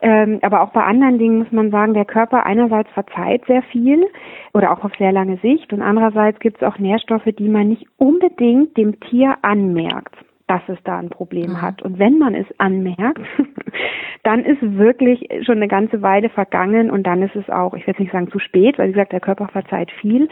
[0.02, 4.06] Ähm, aber auch bei anderen Dingen muss man sagen, der Körper einerseits verzeiht sehr viel
[4.54, 7.86] oder auch auf sehr lange Sicht und andererseits gibt es auch Nährstoffe, die man nicht
[7.98, 10.16] unbedingt dem Tier anmerkt
[10.48, 11.62] dass es da ein Problem mhm.
[11.62, 11.82] hat.
[11.82, 13.22] Und wenn man es anmerkt,
[14.24, 17.94] dann ist wirklich schon eine ganze Weile vergangen und dann ist es auch, ich will
[17.94, 20.30] jetzt nicht sagen zu spät, weil wie gesagt, der Körper verzeiht viel,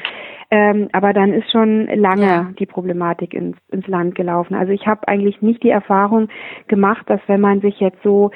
[0.51, 2.51] ähm, aber dann ist schon lange ja.
[2.59, 4.55] die Problematik ins, ins Land gelaufen.
[4.55, 6.27] Also ich habe eigentlich nicht die Erfahrung
[6.67, 8.31] gemacht, dass wenn man sich jetzt so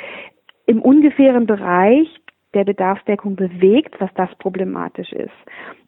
[0.66, 2.08] im ungefähren Bereich
[2.54, 5.34] der Bedarfsdeckung bewegt, dass das problematisch ist.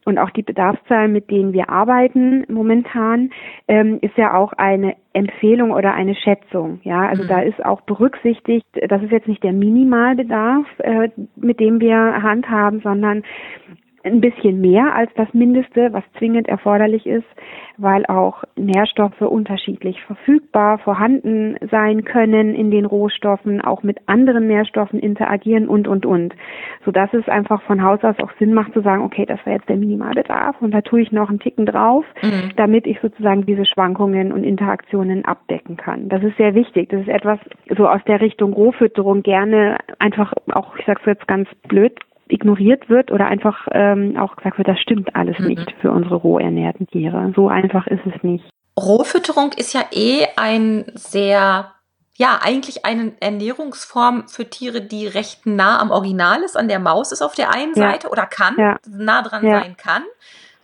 [0.04, 3.30] Und auch die Bedarfszahlen, mit denen wir arbeiten momentan,
[3.68, 6.80] ähm, ist ja auch eine Empfehlung oder eine Schätzung.
[6.84, 7.28] Ja, also mhm.
[7.28, 12.80] da ist auch berücksichtigt, das ist jetzt nicht der Minimalbedarf, äh, mit dem wir handhaben,
[12.80, 13.24] sondern
[14.02, 17.26] ein bisschen mehr als das Mindeste, was zwingend erforderlich ist,
[17.76, 25.00] weil auch Nährstoffe unterschiedlich verfügbar vorhanden sein können in den Rohstoffen, auch mit anderen Nährstoffen
[25.00, 26.34] interagieren und, und, und.
[26.84, 29.68] Sodass es einfach von Haus aus auch Sinn macht zu sagen, okay, das war jetzt
[29.68, 32.50] der Minimalbedarf und da tue ich noch einen Ticken drauf, mhm.
[32.56, 36.08] damit ich sozusagen diese Schwankungen und Interaktionen abdecken kann.
[36.08, 36.88] Das ist sehr wichtig.
[36.90, 37.38] Das ist etwas
[37.76, 41.92] so aus der Richtung Rohfütterung gerne einfach auch, ich sag's jetzt ganz blöd,
[42.32, 45.46] ignoriert wird oder einfach ähm, auch gesagt wird, das stimmt alles mhm.
[45.48, 47.32] nicht für unsere roh ernährten Tiere.
[47.36, 48.44] So einfach ist es nicht.
[48.78, 51.72] Rohfütterung ist ja eh ein sehr
[52.20, 57.12] ja, eigentlich eine Ernährungsform für Tiere, die recht nah am Original ist, an der Maus
[57.12, 57.92] ist auf der einen ja.
[57.92, 58.76] Seite oder kann, ja.
[58.86, 59.62] nah dran ja.
[59.62, 60.02] sein kann.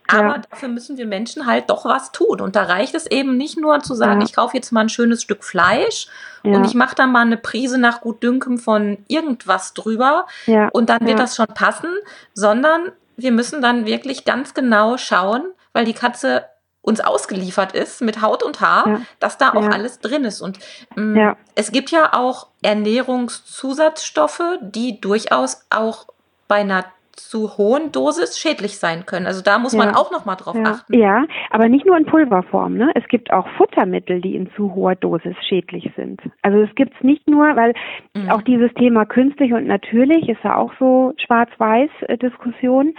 [0.07, 0.41] Aber ja.
[0.49, 2.41] dafür müssen wir Menschen halt doch was tun.
[2.41, 4.27] Und da reicht es eben nicht nur zu sagen, ja.
[4.27, 6.07] ich kaufe jetzt mal ein schönes Stück Fleisch
[6.43, 6.55] ja.
[6.55, 10.27] und ich mache da mal eine Prise nach Gutdünken von irgendwas drüber
[10.71, 11.89] und dann wird das schon passen,
[12.33, 15.43] sondern wir müssen dann wirklich ganz genau schauen,
[15.73, 16.45] weil die Katze
[16.81, 20.39] uns ausgeliefert ist mit Haut und Haar, dass da auch alles drin ist.
[20.41, 20.57] Und
[20.95, 26.07] ähm, es gibt ja auch Ernährungszusatzstoffe, die durchaus auch
[26.47, 26.85] bei einer
[27.17, 29.25] zu hohen Dosis schädlich sein können.
[29.25, 30.63] Also da muss man auch noch mal drauf ja.
[30.63, 30.93] achten.
[30.93, 32.75] Ja, aber nicht nur in Pulverform.
[32.75, 32.91] Ne?
[32.95, 36.21] Es gibt auch Futtermittel, die in zu hoher Dosis schädlich sind.
[36.41, 37.73] Also es gibt's nicht nur, weil
[38.15, 38.29] mhm.
[38.29, 42.93] auch dieses Thema künstlich und natürlich ist ja auch so Schwarz-Weiß-Diskussion.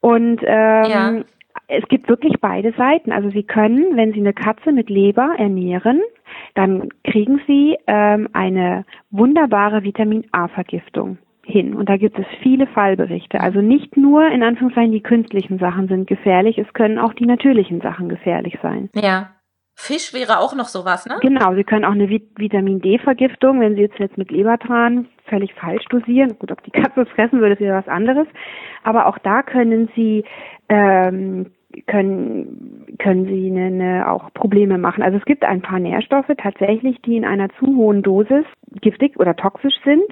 [0.00, 1.12] Und ähm, ja.
[1.68, 3.10] es gibt wirklich beide Seiten.
[3.10, 6.00] Also Sie können, wenn Sie eine Katze mit Leber ernähren,
[6.54, 11.74] dann kriegen Sie ähm, eine wunderbare Vitamin A-Vergiftung hin.
[11.74, 13.40] Und da gibt es viele Fallberichte.
[13.40, 17.80] Also nicht nur in Anführungszeichen die künstlichen Sachen sind gefährlich, es können auch die natürlichen
[17.80, 18.90] Sachen gefährlich sein.
[18.94, 19.30] Ja.
[19.76, 21.18] Fisch wäre auch noch sowas, ne?
[21.20, 25.84] Genau, Sie können auch eine Vitamin D-Vergiftung, wenn Sie jetzt, jetzt mit Lebertran völlig falsch
[25.90, 26.38] dosieren.
[26.38, 28.28] Gut, ob die Katze fressen würde, ist wieder was anderes.
[28.84, 30.24] Aber auch da können Sie
[30.68, 31.50] ähm,
[31.86, 35.02] können, können sie eine, eine auch Probleme machen.
[35.02, 38.44] Also es gibt ein paar Nährstoffe tatsächlich, die in einer zu hohen Dosis
[38.80, 40.04] giftig oder toxisch sind.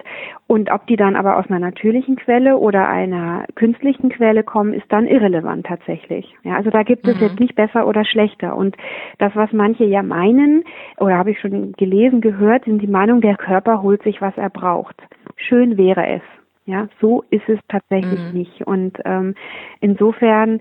[0.46, 4.90] Und ob die dann aber aus einer natürlichen Quelle oder einer künstlichen Quelle kommen, ist
[4.90, 6.34] dann irrelevant tatsächlich.
[6.42, 7.22] Ja, also da gibt es mhm.
[7.22, 8.56] jetzt nicht besser oder schlechter.
[8.56, 8.76] Und
[9.18, 10.64] das, was manche ja meinen,
[10.98, 14.50] oder habe ich schon gelesen, gehört, sind die Meinung, der Körper holt sich, was er
[14.50, 14.96] braucht.
[15.36, 16.22] Schön wäre es.
[16.64, 18.38] Ja, so ist es tatsächlich mhm.
[18.38, 18.66] nicht.
[18.66, 19.34] Und ähm,
[19.80, 20.60] insofern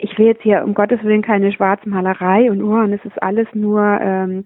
[0.00, 3.82] ich will jetzt hier um Gottes Willen keine Schwarzmalerei und und es ist alles nur,
[4.00, 4.44] ähm,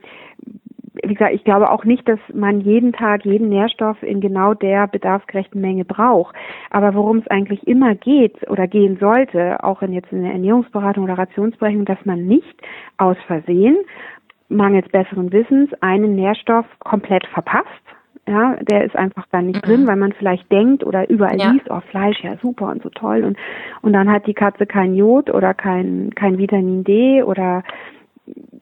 [1.03, 4.87] wie gesagt, ich glaube auch nicht, dass man jeden Tag jeden Nährstoff in genau der
[4.87, 6.35] bedarfsgerechten Menge braucht.
[6.71, 11.05] Aber worum es eigentlich immer geht oder gehen sollte, auch in jetzt in der Ernährungsberatung
[11.05, 12.61] oder Rationsberechnung, dass man nicht
[12.97, 13.77] aus Versehen
[14.49, 17.67] mangels besseren Wissens einen Nährstoff komplett verpasst
[18.29, 19.69] ja, der ist einfach dann nicht mhm.
[19.69, 21.51] drin, weil man vielleicht denkt oder überall ja.
[21.51, 23.37] liest, oh Fleisch, ja super und so toll und
[23.83, 27.63] und dann hat die Katze kein Jod oder kein kein Vitamin D oder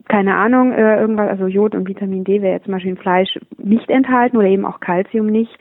[0.08, 3.38] keine Ahnung, äh, irgendwas, also Jod und Vitamin D wäre jetzt zum Beispiel im Fleisch
[3.58, 5.56] nicht enthalten oder eben auch Calcium nicht.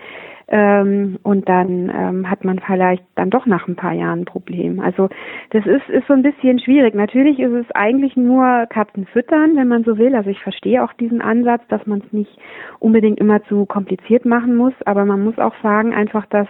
[0.50, 4.82] Ähm, und dann ähm, hat man vielleicht dann doch nach ein paar Jahren ein Problem.
[4.82, 5.08] Also
[5.52, 6.94] das ist, ist so ein bisschen schwierig.
[6.94, 10.14] Natürlich ist es eigentlich nur Katzen füttern, wenn man so will.
[10.14, 12.38] Also ich verstehe auch diesen Ansatz, dass man es nicht
[12.80, 16.48] unbedingt immer zu kompliziert machen muss, aber man muss auch sagen einfach, dass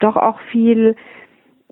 [0.00, 0.96] doch auch viel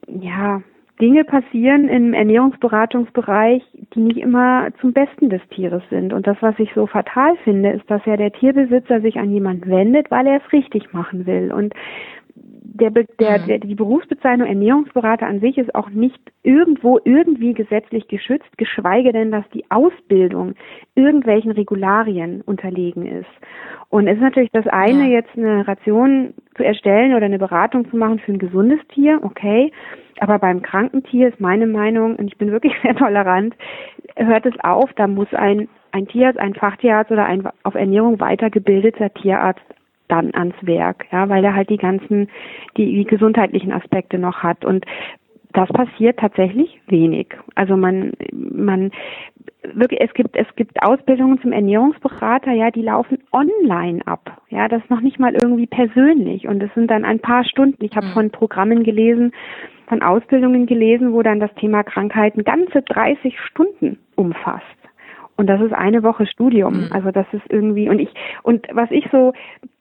[0.07, 0.63] ja,
[1.01, 3.63] Dinge passieren im Ernährungsberatungsbereich,
[3.95, 6.13] die nicht immer zum Besten des Tieres sind.
[6.13, 9.67] Und das, was ich so fatal finde, ist, dass ja der Tierbesitzer sich an jemand
[9.67, 11.53] wendet, weil er es richtig machen will.
[11.53, 11.75] Und
[12.73, 13.47] der, der, mhm.
[13.47, 19.31] der, die Berufsbezeichnung Ernährungsberater an sich ist auch nicht irgendwo irgendwie gesetzlich geschützt, geschweige denn,
[19.33, 20.55] dass die Ausbildung
[20.95, 23.29] irgendwelchen Regularien unterlegen ist.
[23.89, 25.17] Und es ist natürlich das eine, ja.
[25.17, 29.73] jetzt eine Ration zu erstellen oder eine Beratung zu machen für ein gesundes Tier, okay.
[30.21, 33.55] Aber beim kranken Tier ist meine Meinung, und ich bin wirklich sehr tolerant,
[34.17, 39.13] hört es auf, da muss ein, ein Tierarzt, ein Fachtierarzt oder ein auf Ernährung weitergebildeter
[39.15, 39.65] Tierarzt
[40.11, 42.29] dann ans Werk, ja, weil er halt die ganzen,
[42.77, 44.65] die, die gesundheitlichen Aspekte noch hat.
[44.65, 44.85] Und
[45.53, 47.29] das passiert tatsächlich wenig.
[47.55, 48.91] Also man, man,
[49.75, 54.41] wirklich, es gibt, es gibt Ausbildungen zum Ernährungsberater, ja, die laufen online ab.
[54.49, 56.47] Ja, das noch nicht mal irgendwie persönlich.
[56.47, 57.85] Und es sind dann ein paar Stunden.
[57.85, 58.13] Ich habe mhm.
[58.13, 59.33] von Programmen gelesen,
[59.89, 64.65] von Ausbildungen gelesen, wo dann das Thema Krankheiten ganze 30 Stunden umfasst.
[65.41, 66.83] Und das ist eine Woche Studium.
[66.83, 66.93] Mhm.
[66.93, 68.11] Also das ist irgendwie, und ich,
[68.43, 69.33] und was ich so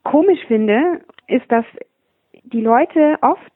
[0.04, 1.66] komisch finde, ist, dass
[2.46, 3.52] die Leute oft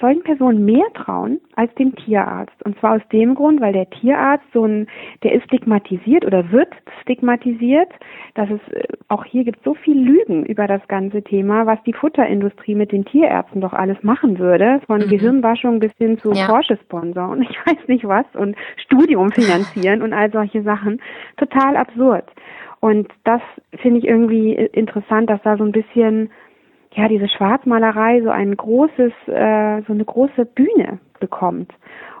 [0.00, 2.54] solchen Personen mehr trauen als dem Tierarzt.
[2.64, 4.86] Und zwar aus dem Grund, weil der Tierarzt so ein,
[5.22, 7.88] der ist stigmatisiert oder wird stigmatisiert,
[8.34, 11.92] dass es äh, auch hier gibt so viel Lügen über das ganze Thema, was die
[11.92, 15.08] Futterindustrie mit den Tierärzten doch alles machen würde, von mhm.
[15.08, 16.46] Gehirnwaschung bis hin zu ja.
[16.46, 21.00] Porsche-Sponsor und ich weiß nicht was und Studium finanzieren und all solche Sachen.
[21.36, 22.24] Total absurd.
[22.80, 23.42] Und das
[23.76, 26.30] finde ich irgendwie interessant, dass da so ein bisschen
[26.94, 31.72] ja diese Schwarzmalerei so ein großes, äh, so eine große Bühne bekommt.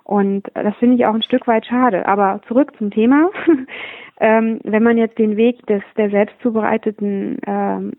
[0.04, 2.06] Und das finde ich auch ein Stück weit schade.
[2.06, 3.30] Aber zurück zum Thema.
[4.20, 7.92] ähm, wenn man jetzt den Weg des der selbst zubereiteten ähm,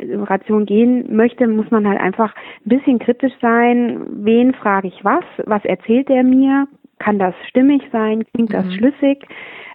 [0.00, 4.00] Ration gehen möchte, muss man halt einfach ein bisschen kritisch sein.
[4.24, 5.24] Wen frage ich was?
[5.44, 6.66] Was erzählt der mir?
[6.98, 8.24] Kann das stimmig sein?
[8.32, 8.72] Klingt das mhm.
[8.72, 9.26] schlüssig?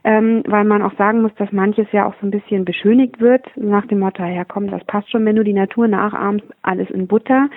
[0.04, 3.46] ähm, weil man auch sagen muss, dass manches ja auch so ein bisschen beschönigt wird,
[3.56, 7.08] nach dem Motto, ja komm, das passt schon, wenn du die Natur nachahmst, alles in
[7.08, 7.50] Butter.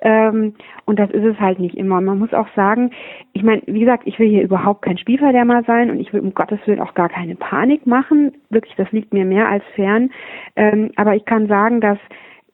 [0.00, 0.54] Ähm,
[0.86, 2.00] und das ist es halt nicht immer.
[2.00, 2.90] Man muss auch sagen,
[3.34, 6.34] ich meine, wie gesagt, ich will hier überhaupt kein Spielverderber sein und ich will um
[6.34, 8.32] Gottes Willen auch gar keine Panik machen.
[8.48, 10.10] Wirklich, das liegt mir mehr als fern.
[10.56, 11.98] Ähm, aber ich kann sagen, dass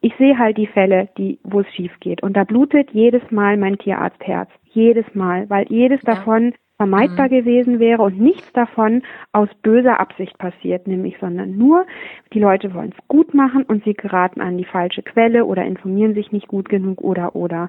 [0.01, 2.23] ich sehe halt die Fälle, die, wo es schief geht.
[2.23, 4.51] Und da blutet jedes Mal mein Tierarztherz.
[4.79, 6.15] Jedes Mal, weil jedes ja.
[6.15, 7.31] davon vermeidbar mhm.
[7.31, 11.85] gewesen wäre und nichts davon aus böser Absicht passiert, nämlich, sondern nur,
[12.33, 16.15] die Leute wollen es gut machen und sie geraten an die falsche Quelle oder informieren
[16.15, 17.69] sich nicht gut genug oder oder.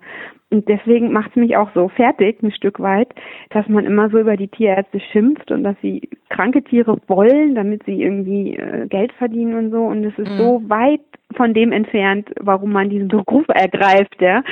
[0.52, 3.10] Und deswegen macht es mich auch so fertig, ein Stück weit,
[3.50, 7.84] dass man immer so über die Tierärzte schimpft und dass sie kranke Tiere wollen, damit
[7.86, 9.82] sie irgendwie äh, Geld verdienen und so.
[9.86, 10.38] Und es ist mhm.
[10.38, 11.02] so weit
[11.36, 14.44] von dem entfernt, warum man diesen Beruf ergreift, ja.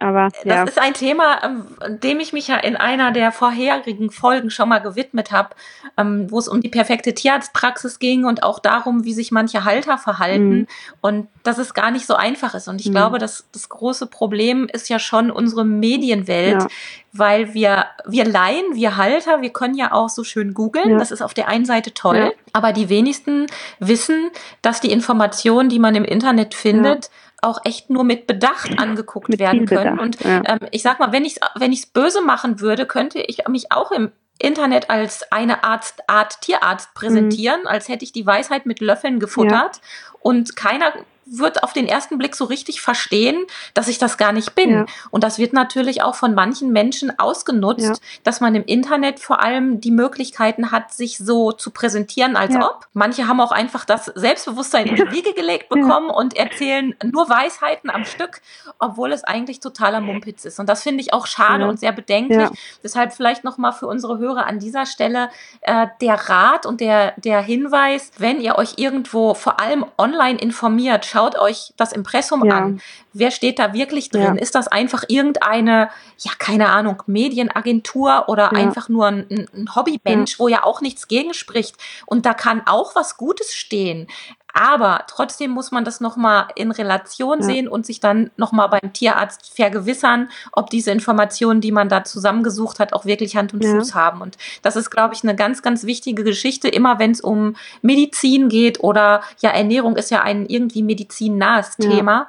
[0.00, 0.64] Aber ja.
[0.64, 4.70] das ist ein Thema, ähm, dem ich mich ja in einer der vorherigen Folgen schon
[4.70, 5.50] mal gewidmet habe,
[5.98, 9.98] ähm, wo es um die perfekte Tierarztpraxis ging und auch darum, wie sich manche Halter
[9.98, 10.66] verhalten mhm.
[11.02, 12.66] und dass es gar nicht so einfach ist.
[12.66, 12.92] Und ich mhm.
[12.92, 16.68] glaube, dass das große Problem ist ja schon unsere Medienwelt, ja.
[17.12, 20.92] weil wir wir Laien, wir Halter, wir können ja auch so schön googeln.
[20.92, 20.98] Ja.
[20.98, 23.48] Das ist auf der einen Seite toll, aber die wenigsten
[23.80, 24.30] wissen,
[24.62, 27.10] dass die Informationen, die man im Internet findet
[27.42, 29.96] auch echt nur mit Bedacht angeguckt mit werden können.
[29.96, 30.42] Bedacht, und ja.
[30.46, 33.72] ähm, ich sag mal, wenn ich es wenn ich's böse machen würde, könnte ich mich
[33.72, 37.66] auch im Internet als eine Arzt, Art Tierarzt präsentieren, mhm.
[37.66, 39.82] als hätte ich die Weisheit mit Löffeln gefuttert ja.
[40.20, 40.92] und keiner
[41.30, 44.70] wird auf den ersten Blick so richtig verstehen, dass ich das gar nicht bin.
[44.70, 44.86] Ja.
[45.10, 47.94] Und das wird natürlich auch von manchen Menschen ausgenutzt, ja.
[48.24, 52.68] dass man im Internet vor allem die Möglichkeiten hat, sich so zu präsentieren, als ja.
[52.68, 52.86] ob.
[52.92, 57.90] Manche haben auch einfach das Selbstbewusstsein in die Wiege gelegt bekommen und erzählen nur Weisheiten
[57.90, 58.40] am Stück,
[58.78, 60.58] obwohl es eigentlich totaler Mumpitz ist.
[60.58, 62.48] Und das finde ich auch schade und sehr bedenklich.
[62.82, 65.30] Deshalb vielleicht nochmal für unsere Hörer an dieser Stelle
[65.62, 71.04] äh, der Rat und der, der Hinweis, wenn ihr euch irgendwo vor allem online informiert,
[71.04, 72.56] schaut schaut euch das Impressum ja.
[72.56, 72.80] an.
[73.12, 74.36] Wer steht da wirklich drin?
[74.36, 74.40] Ja.
[74.40, 78.50] Ist das einfach irgendeine, ja, keine Ahnung, Medienagentur oder ja.
[78.52, 81.76] einfach nur ein, ein Hobbymensch, wo ja auch nichts gegenspricht?
[82.06, 84.06] Und da kann auch was Gutes stehen.
[84.52, 87.44] Aber trotzdem muss man das nochmal in Relation ja.
[87.44, 92.80] sehen und sich dann nochmal beim Tierarzt vergewissern, ob diese Informationen, die man da zusammengesucht
[92.80, 93.70] hat, auch wirklich Hand und ja.
[93.70, 94.20] Fuß haben.
[94.20, 98.48] Und das ist, glaube ich, eine ganz, ganz wichtige Geschichte, immer wenn es um Medizin
[98.48, 101.90] geht oder ja, Ernährung ist ja ein irgendwie medizinnahes ja.
[101.90, 102.28] Thema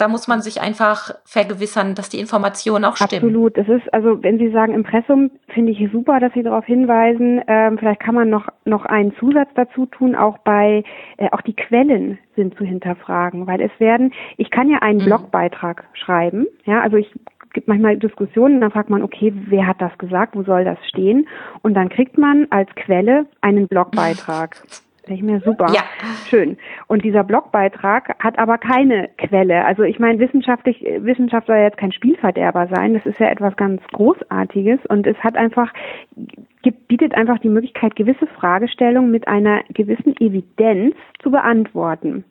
[0.00, 3.24] da muss man sich einfach vergewissern, dass die Informationen auch stimmen.
[3.24, 3.56] Absolut.
[3.56, 7.42] Das ist, also wenn Sie sagen Impressum, finde ich super, dass Sie darauf hinweisen.
[7.46, 10.84] Ähm, vielleicht kann man noch, noch einen Zusatz dazu tun, auch bei,
[11.18, 15.06] äh, auch die Quellen sind zu hinterfragen, weil es werden, ich kann ja einen mhm.
[15.06, 17.12] Blogbeitrag schreiben, ja, also ich
[17.52, 21.26] gibt manchmal Diskussionen, dann fragt man, okay, wer hat das gesagt, wo soll das stehen?
[21.62, 24.62] Und dann kriegt man als Quelle einen Blogbeitrag.
[25.10, 25.82] Ich mir, super, ja.
[26.28, 26.56] schön.
[26.86, 29.64] Und dieser Blogbeitrag hat aber keine Quelle.
[29.64, 32.94] Also ich meine, wissenschaftlich, Wissenschaft soll ja jetzt kein Spielverderber sein.
[32.94, 35.72] Das ist ja etwas ganz Großartiges und es hat einfach,
[36.62, 42.24] gibt, bietet einfach die Möglichkeit, gewisse Fragestellungen mit einer gewissen Evidenz zu beantworten.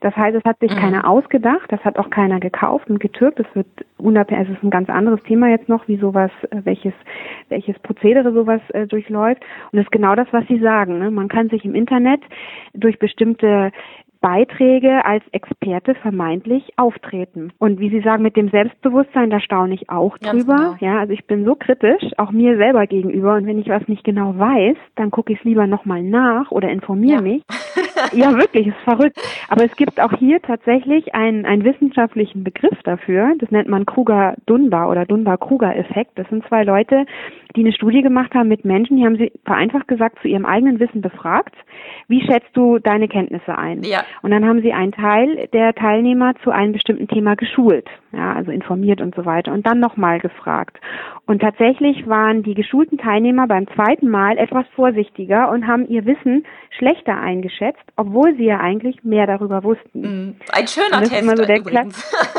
[0.00, 0.78] Das heißt, es hat sich mhm.
[0.78, 3.38] keiner ausgedacht, das hat auch keiner gekauft und getürkt.
[3.38, 3.66] Das wird
[3.98, 6.94] unabhängig, es ist ein ganz anderes Thema jetzt noch, wie sowas, äh, welches,
[7.48, 9.42] welches Prozedere sowas äh, durchläuft.
[9.72, 10.98] Und das ist genau das, was Sie sagen.
[10.98, 11.10] Ne?
[11.10, 12.20] Man kann sich im Internet
[12.74, 13.72] durch bestimmte
[14.20, 17.52] Beiträge als Experte vermeintlich auftreten.
[17.58, 20.76] Und wie Sie sagen, mit dem Selbstbewusstsein, da staune ich auch Ganz drüber.
[20.78, 20.92] Genau.
[20.92, 23.34] Ja, also ich bin so kritisch, auch mir selber gegenüber.
[23.34, 26.68] Und wenn ich was nicht genau weiß, dann gucke ich es lieber nochmal nach oder
[26.68, 27.22] informiere ja.
[27.22, 27.42] mich.
[28.12, 29.18] ja, wirklich, ist verrückt.
[29.48, 33.34] Aber es gibt auch hier tatsächlich einen, einen wissenschaftlichen Begriff dafür.
[33.38, 36.12] Das nennt man Kruger-Dunbar oder Dunbar-Kruger-Effekt.
[36.18, 37.06] Das sind zwei Leute,
[37.56, 40.78] die eine Studie gemacht haben mit Menschen, die haben sie vereinfacht gesagt zu ihrem eigenen
[40.78, 41.54] Wissen befragt
[42.08, 43.82] wie schätzt du deine Kenntnisse ein?
[43.84, 44.02] Ja.
[44.22, 48.50] Und dann haben sie einen Teil der Teilnehmer zu einem bestimmten Thema geschult, ja, also
[48.50, 50.80] informiert und so weiter und dann nochmal gefragt.
[51.26, 56.44] Und tatsächlich waren die geschulten Teilnehmer beim zweiten Mal etwas vorsichtiger und haben ihr Wissen
[56.70, 60.00] schlechter eingeschätzt, obwohl sie ja eigentlich mehr darüber wussten.
[60.00, 61.10] Mm, ein schöner Test.
[61.12, 61.44] So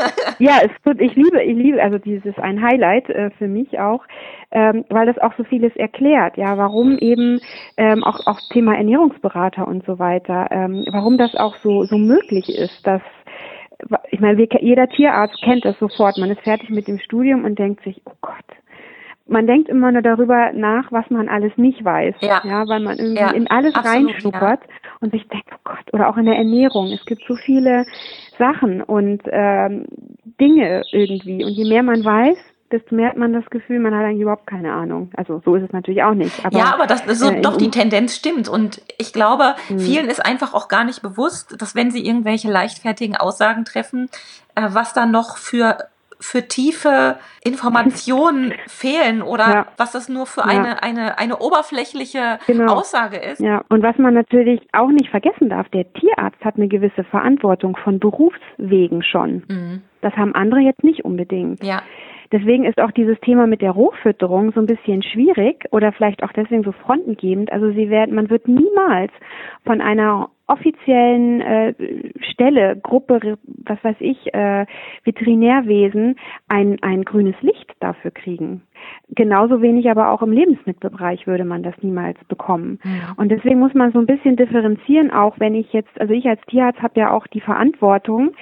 [0.38, 4.04] ja, es tut, ich liebe, ich liebe, also dieses ein Highlight äh, für mich auch,
[4.50, 7.40] ähm, weil das auch so vieles erklärt, ja, warum eben
[7.76, 12.48] ähm, auch auch Thema Ernährungsberater und so weiter, ähm, warum das auch so so möglich
[12.48, 13.02] ist, dass
[14.10, 16.18] ich meine, jeder Tierarzt kennt das sofort.
[16.18, 18.34] Man ist fertig mit dem Studium und denkt sich, oh Gott,
[19.32, 22.14] man denkt immer nur darüber nach, was man alles nicht weiß.
[22.20, 24.90] Ja, ja weil man irgendwie ja, in alles reinschnuppert ja.
[25.00, 26.92] und sich denkt, oh Gott, oder auch in der Ernährung.
[26.92, 27.84] Es gibt so viele
[28.38, 29.86] Sachen und ähm,
[30.40, 31.44] Dinge irgendwie.
[31.44, 32.36] Und je mehr man weiß,
[32.72, 35.10] desto mehr hat man das Gefühl, man hat eigentlich überhaupt keine Ahnung.
[35.16, 36.44] Also so ist es natürlich auch nicht.
[36.44, 38.48] Aber, ja, aber das, so, äh, doch die Tendenz stimmt.
[38.48, 39.78] Und ich glaube, mh.
[39.78, 44.08] vielen ist einfach auch gar nicht bewusst, dass wenn sie irgendwelche leichtfertigen Aussagen treffen,
[44.54, 45.78] äh, was da noch für
[46.22, 49.66] für tiefe Informationen fehlen oder ja.
[49.76, 50.74] was das nur für eine, ja.
[50.76, 52.74] eine, eine oberflächliche genau.
[52.74, 53.40] Aussage ist.
[53.40, 57.76] Ja, und was man natürlich auch nicht vergessen darf, der Tierarzt hat eine gewisse Verantwortung
[57.76, 59.42] von Berufswegen schon.
[59.48, 59.82] Mhm.
[60.00, 61.62] Das haben andere jetzt nicht unbedingt.
[61.62, 61.82] Ja.
[62.32, 66.32] Deswegen ist auch dieses Thema mit der Rohfütterung so ein bisschen schwierig oder vielleicht auch
[66.32, 67.52] deswegen so frontengebend.
[67.52, 69.12] Also sie werden, man wird niemals
[69.64, 71.74] von einer offiziellen äh,
[72.32, 74.66] Stelle, Gruppe, was weiß ich, äh,
[75.04, 76.16] Veterinärwesen
[76.48, 78.62] ein, ein grünes Licht dafür kriegen.
[79.10, 82.80] Genauso wenig aber auch im Lebensmittelbereich würde man das niemals bekommen.
[82.84, 83.14] Ja.
[83.16, 86.40] Und deswegen muss man so ein bisschen differenzieren, auch wenn ich jetzt, also ich als
[86.48, 88.32] Tierarzt habe ja auch die Verantwortung,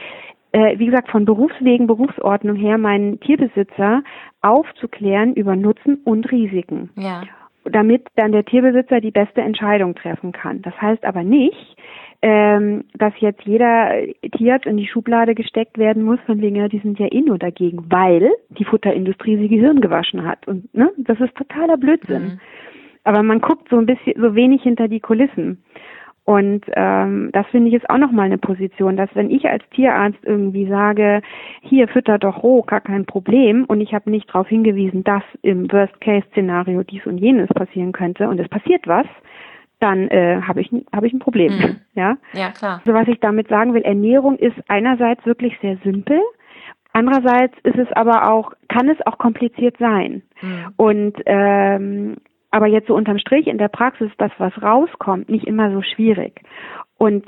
[0.53, 4.03] äh, wie gesagt, von Berufswegen, Berufsordnung her meinen Tierbesitzer
[4.43, 6.91] aufzuklären über Nutzen und Risiken.
[6.97, 7.23] Ja
[7.65, 10.63] damit dann der Tierbesitzer die beste Entscheidung treffen kann.
[10.63, 11.77] Das heißt aber nicht,
[12.23, 13.93] ähm, dass jetzt jeder
[14.37, 17.39] Tierarzt in die Schublade gesteckt werden muss, von wegen, ja, die sind ja eh nur
[17.39, 20.47] dagegen, weil die Futterindustrie sie Gehirn gewaschen hat.
[20.47, 22.23] Und ne, das ist totaler Blödsinn.
[22.23, 22.41] Mhm.
[23.05, 25.65] Aber man guckt so ein bisschen, so wenig hinter die Kulissen.
[26.25, 30.19] Und ähm, das finde ich ist auch nochmal eine Position, dass wenn ich als Tierarzt
[30.23, 31.23] irgendwie sage,
[31.63, 35.71] hier fütter doch roh, gar kein Problem, und ich habe nicht darauf hingewiesen, dass im
[35.73, 39.07] Worst-Case-Szenario dies und jenes passieren könnte und es passiert was,
[39.81, 41.53] dann äh, habe ich, hab ich ein Problem.
[41.53, 41.77] Mhm.
[41.95, 42.17] Ja?
[42.33, 42.81] ja, klar.
[42.87, 46.21] So was ich damit sagen will, Ernährung ist einerseits wirklich sehr simpel,
[46.93, 50.23] andererseits ist es aber auch, kann es auch kompliziert sein.
[50.41, 50.67] Mhm.
[50.77, 52.17] Und ähm,
[52.51, 56.41] aber jetzt so unterm Strich in der Praxis, das, was rauskommt, nicht immer so schwierig.
[56.99, 57.25] Und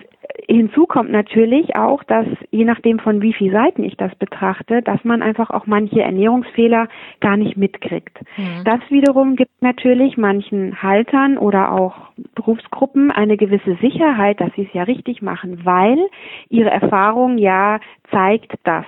[0.46, 5.02] hinzu kommt natürlich auch, dass je nachdem von wie viel Seiten ich das betrachte, dass
[5.04, 6.88] man einfach auch manche Ernährungsfehler
[7.20, 8.18] gar nicht mitkriegt.
[8.36, 8.64] Mhm.
[8.64, 11.94] Das wiederum gibt natürlich manchen Haltern oder auch
[12.34, 15.98] Berufsgruppen eine gewisse Sicherheit, dass sie es ja richtig machen, weil
[16.50, 18.84] ihre Erfahrung ja zeigt das.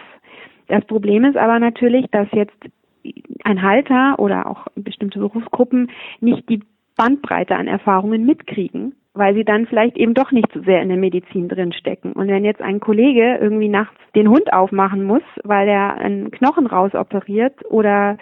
[0.66, 2.56] Das Problem ist aber natürlich, dass jetzt
[3.44, 5.90] ein Halter oder auch bestimmte Berufsgruppen
[6.20, 6.62] nicht die
[6.96, 10.98] Bandbreite an Erfahrungen mitkriegen, weil sie dann vielleicht eben doch nicht so sehr in der
[10.98, 12.12] Medizin drinstecken.
[12.12, 16.66] Und wenn jetzt ein Kollege irgendwie nachts den Hund aufmachen muss, weil er einen Knochen
[16.66, 18.16] rausoperiert oder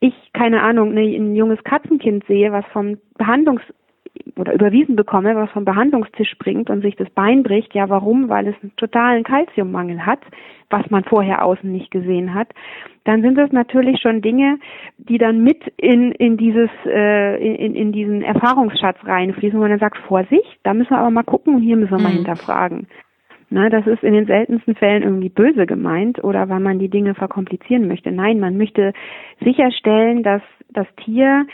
[0.00, 3.62] ich, keine Ahnung, ein junges Katzenkind sehe, was vom Behandlungs
[4.36, 7.74] oder überwiesen bekomme, was vom Behandlungstisch springt und sich das Bein bricht.
[7.74, 8.28] Ja, warum?
[8.28, 10.20] Weil es einen totalen Kalziummangel hat,
[10.70, 12.48] was man vorher außen nicht gesehen hat.
[13.04, 14.58] Dann sind das natürlich schon Dinge,
[14.98, 19.80] die dann mit in, in dieses, äh, in, in diesen Erfahrungsschatz reinfließen, wo man dann
[19.80, 22.04] sagt, Vorsicht, da müssen wir aber mal gucken und hier müssen wir mhm.
[22.04, 22.86] mal hinterfragen.
[23.52, 27.16] Na, das ist in den seltensten Fällen irgendwie böse gemeint oder weil man die Dinge
[27.16, 28.12] verkomplizieren möchte.
[28.12, 28.92] Nein, man möchte
[29.40, 31.46] sicherstellen, dass das Tier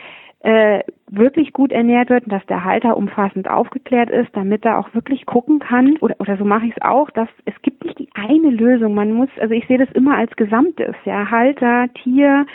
[0.47, 4.95] äh, wirklich gut ernährt wird und dass der Halter umfassend aufgeklärt ist, damit er auch
[4.95, 8.09] wirklich gucken kann, oder, oder so mache ich es auch, dass es gibt nicht die
[8.15, 8.95] eine Lösung.
[8.95, 12.47] Man muss, also ich sehe das immer als Gesamtes, ja, Halter, Tier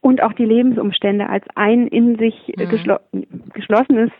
[0.00, 2.68] und auch die Lebensumstände als ein in sich mhm.
[2.68, 2.98] geschlo
[3.52, 4.12] geschlossenes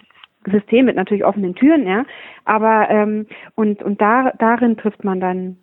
[0.50, 2.04] System mit natürlich offenen Türen, ja.
[2.44, 5.56] Aber ähm, und und da darin trifft man dann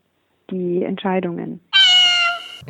[0.52, 1.60] die Entscheidungen.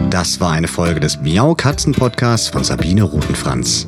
[0.10, 3.88] Das war eine Folge des Miau Katzen Podcasts von Sabine Rutenfranz.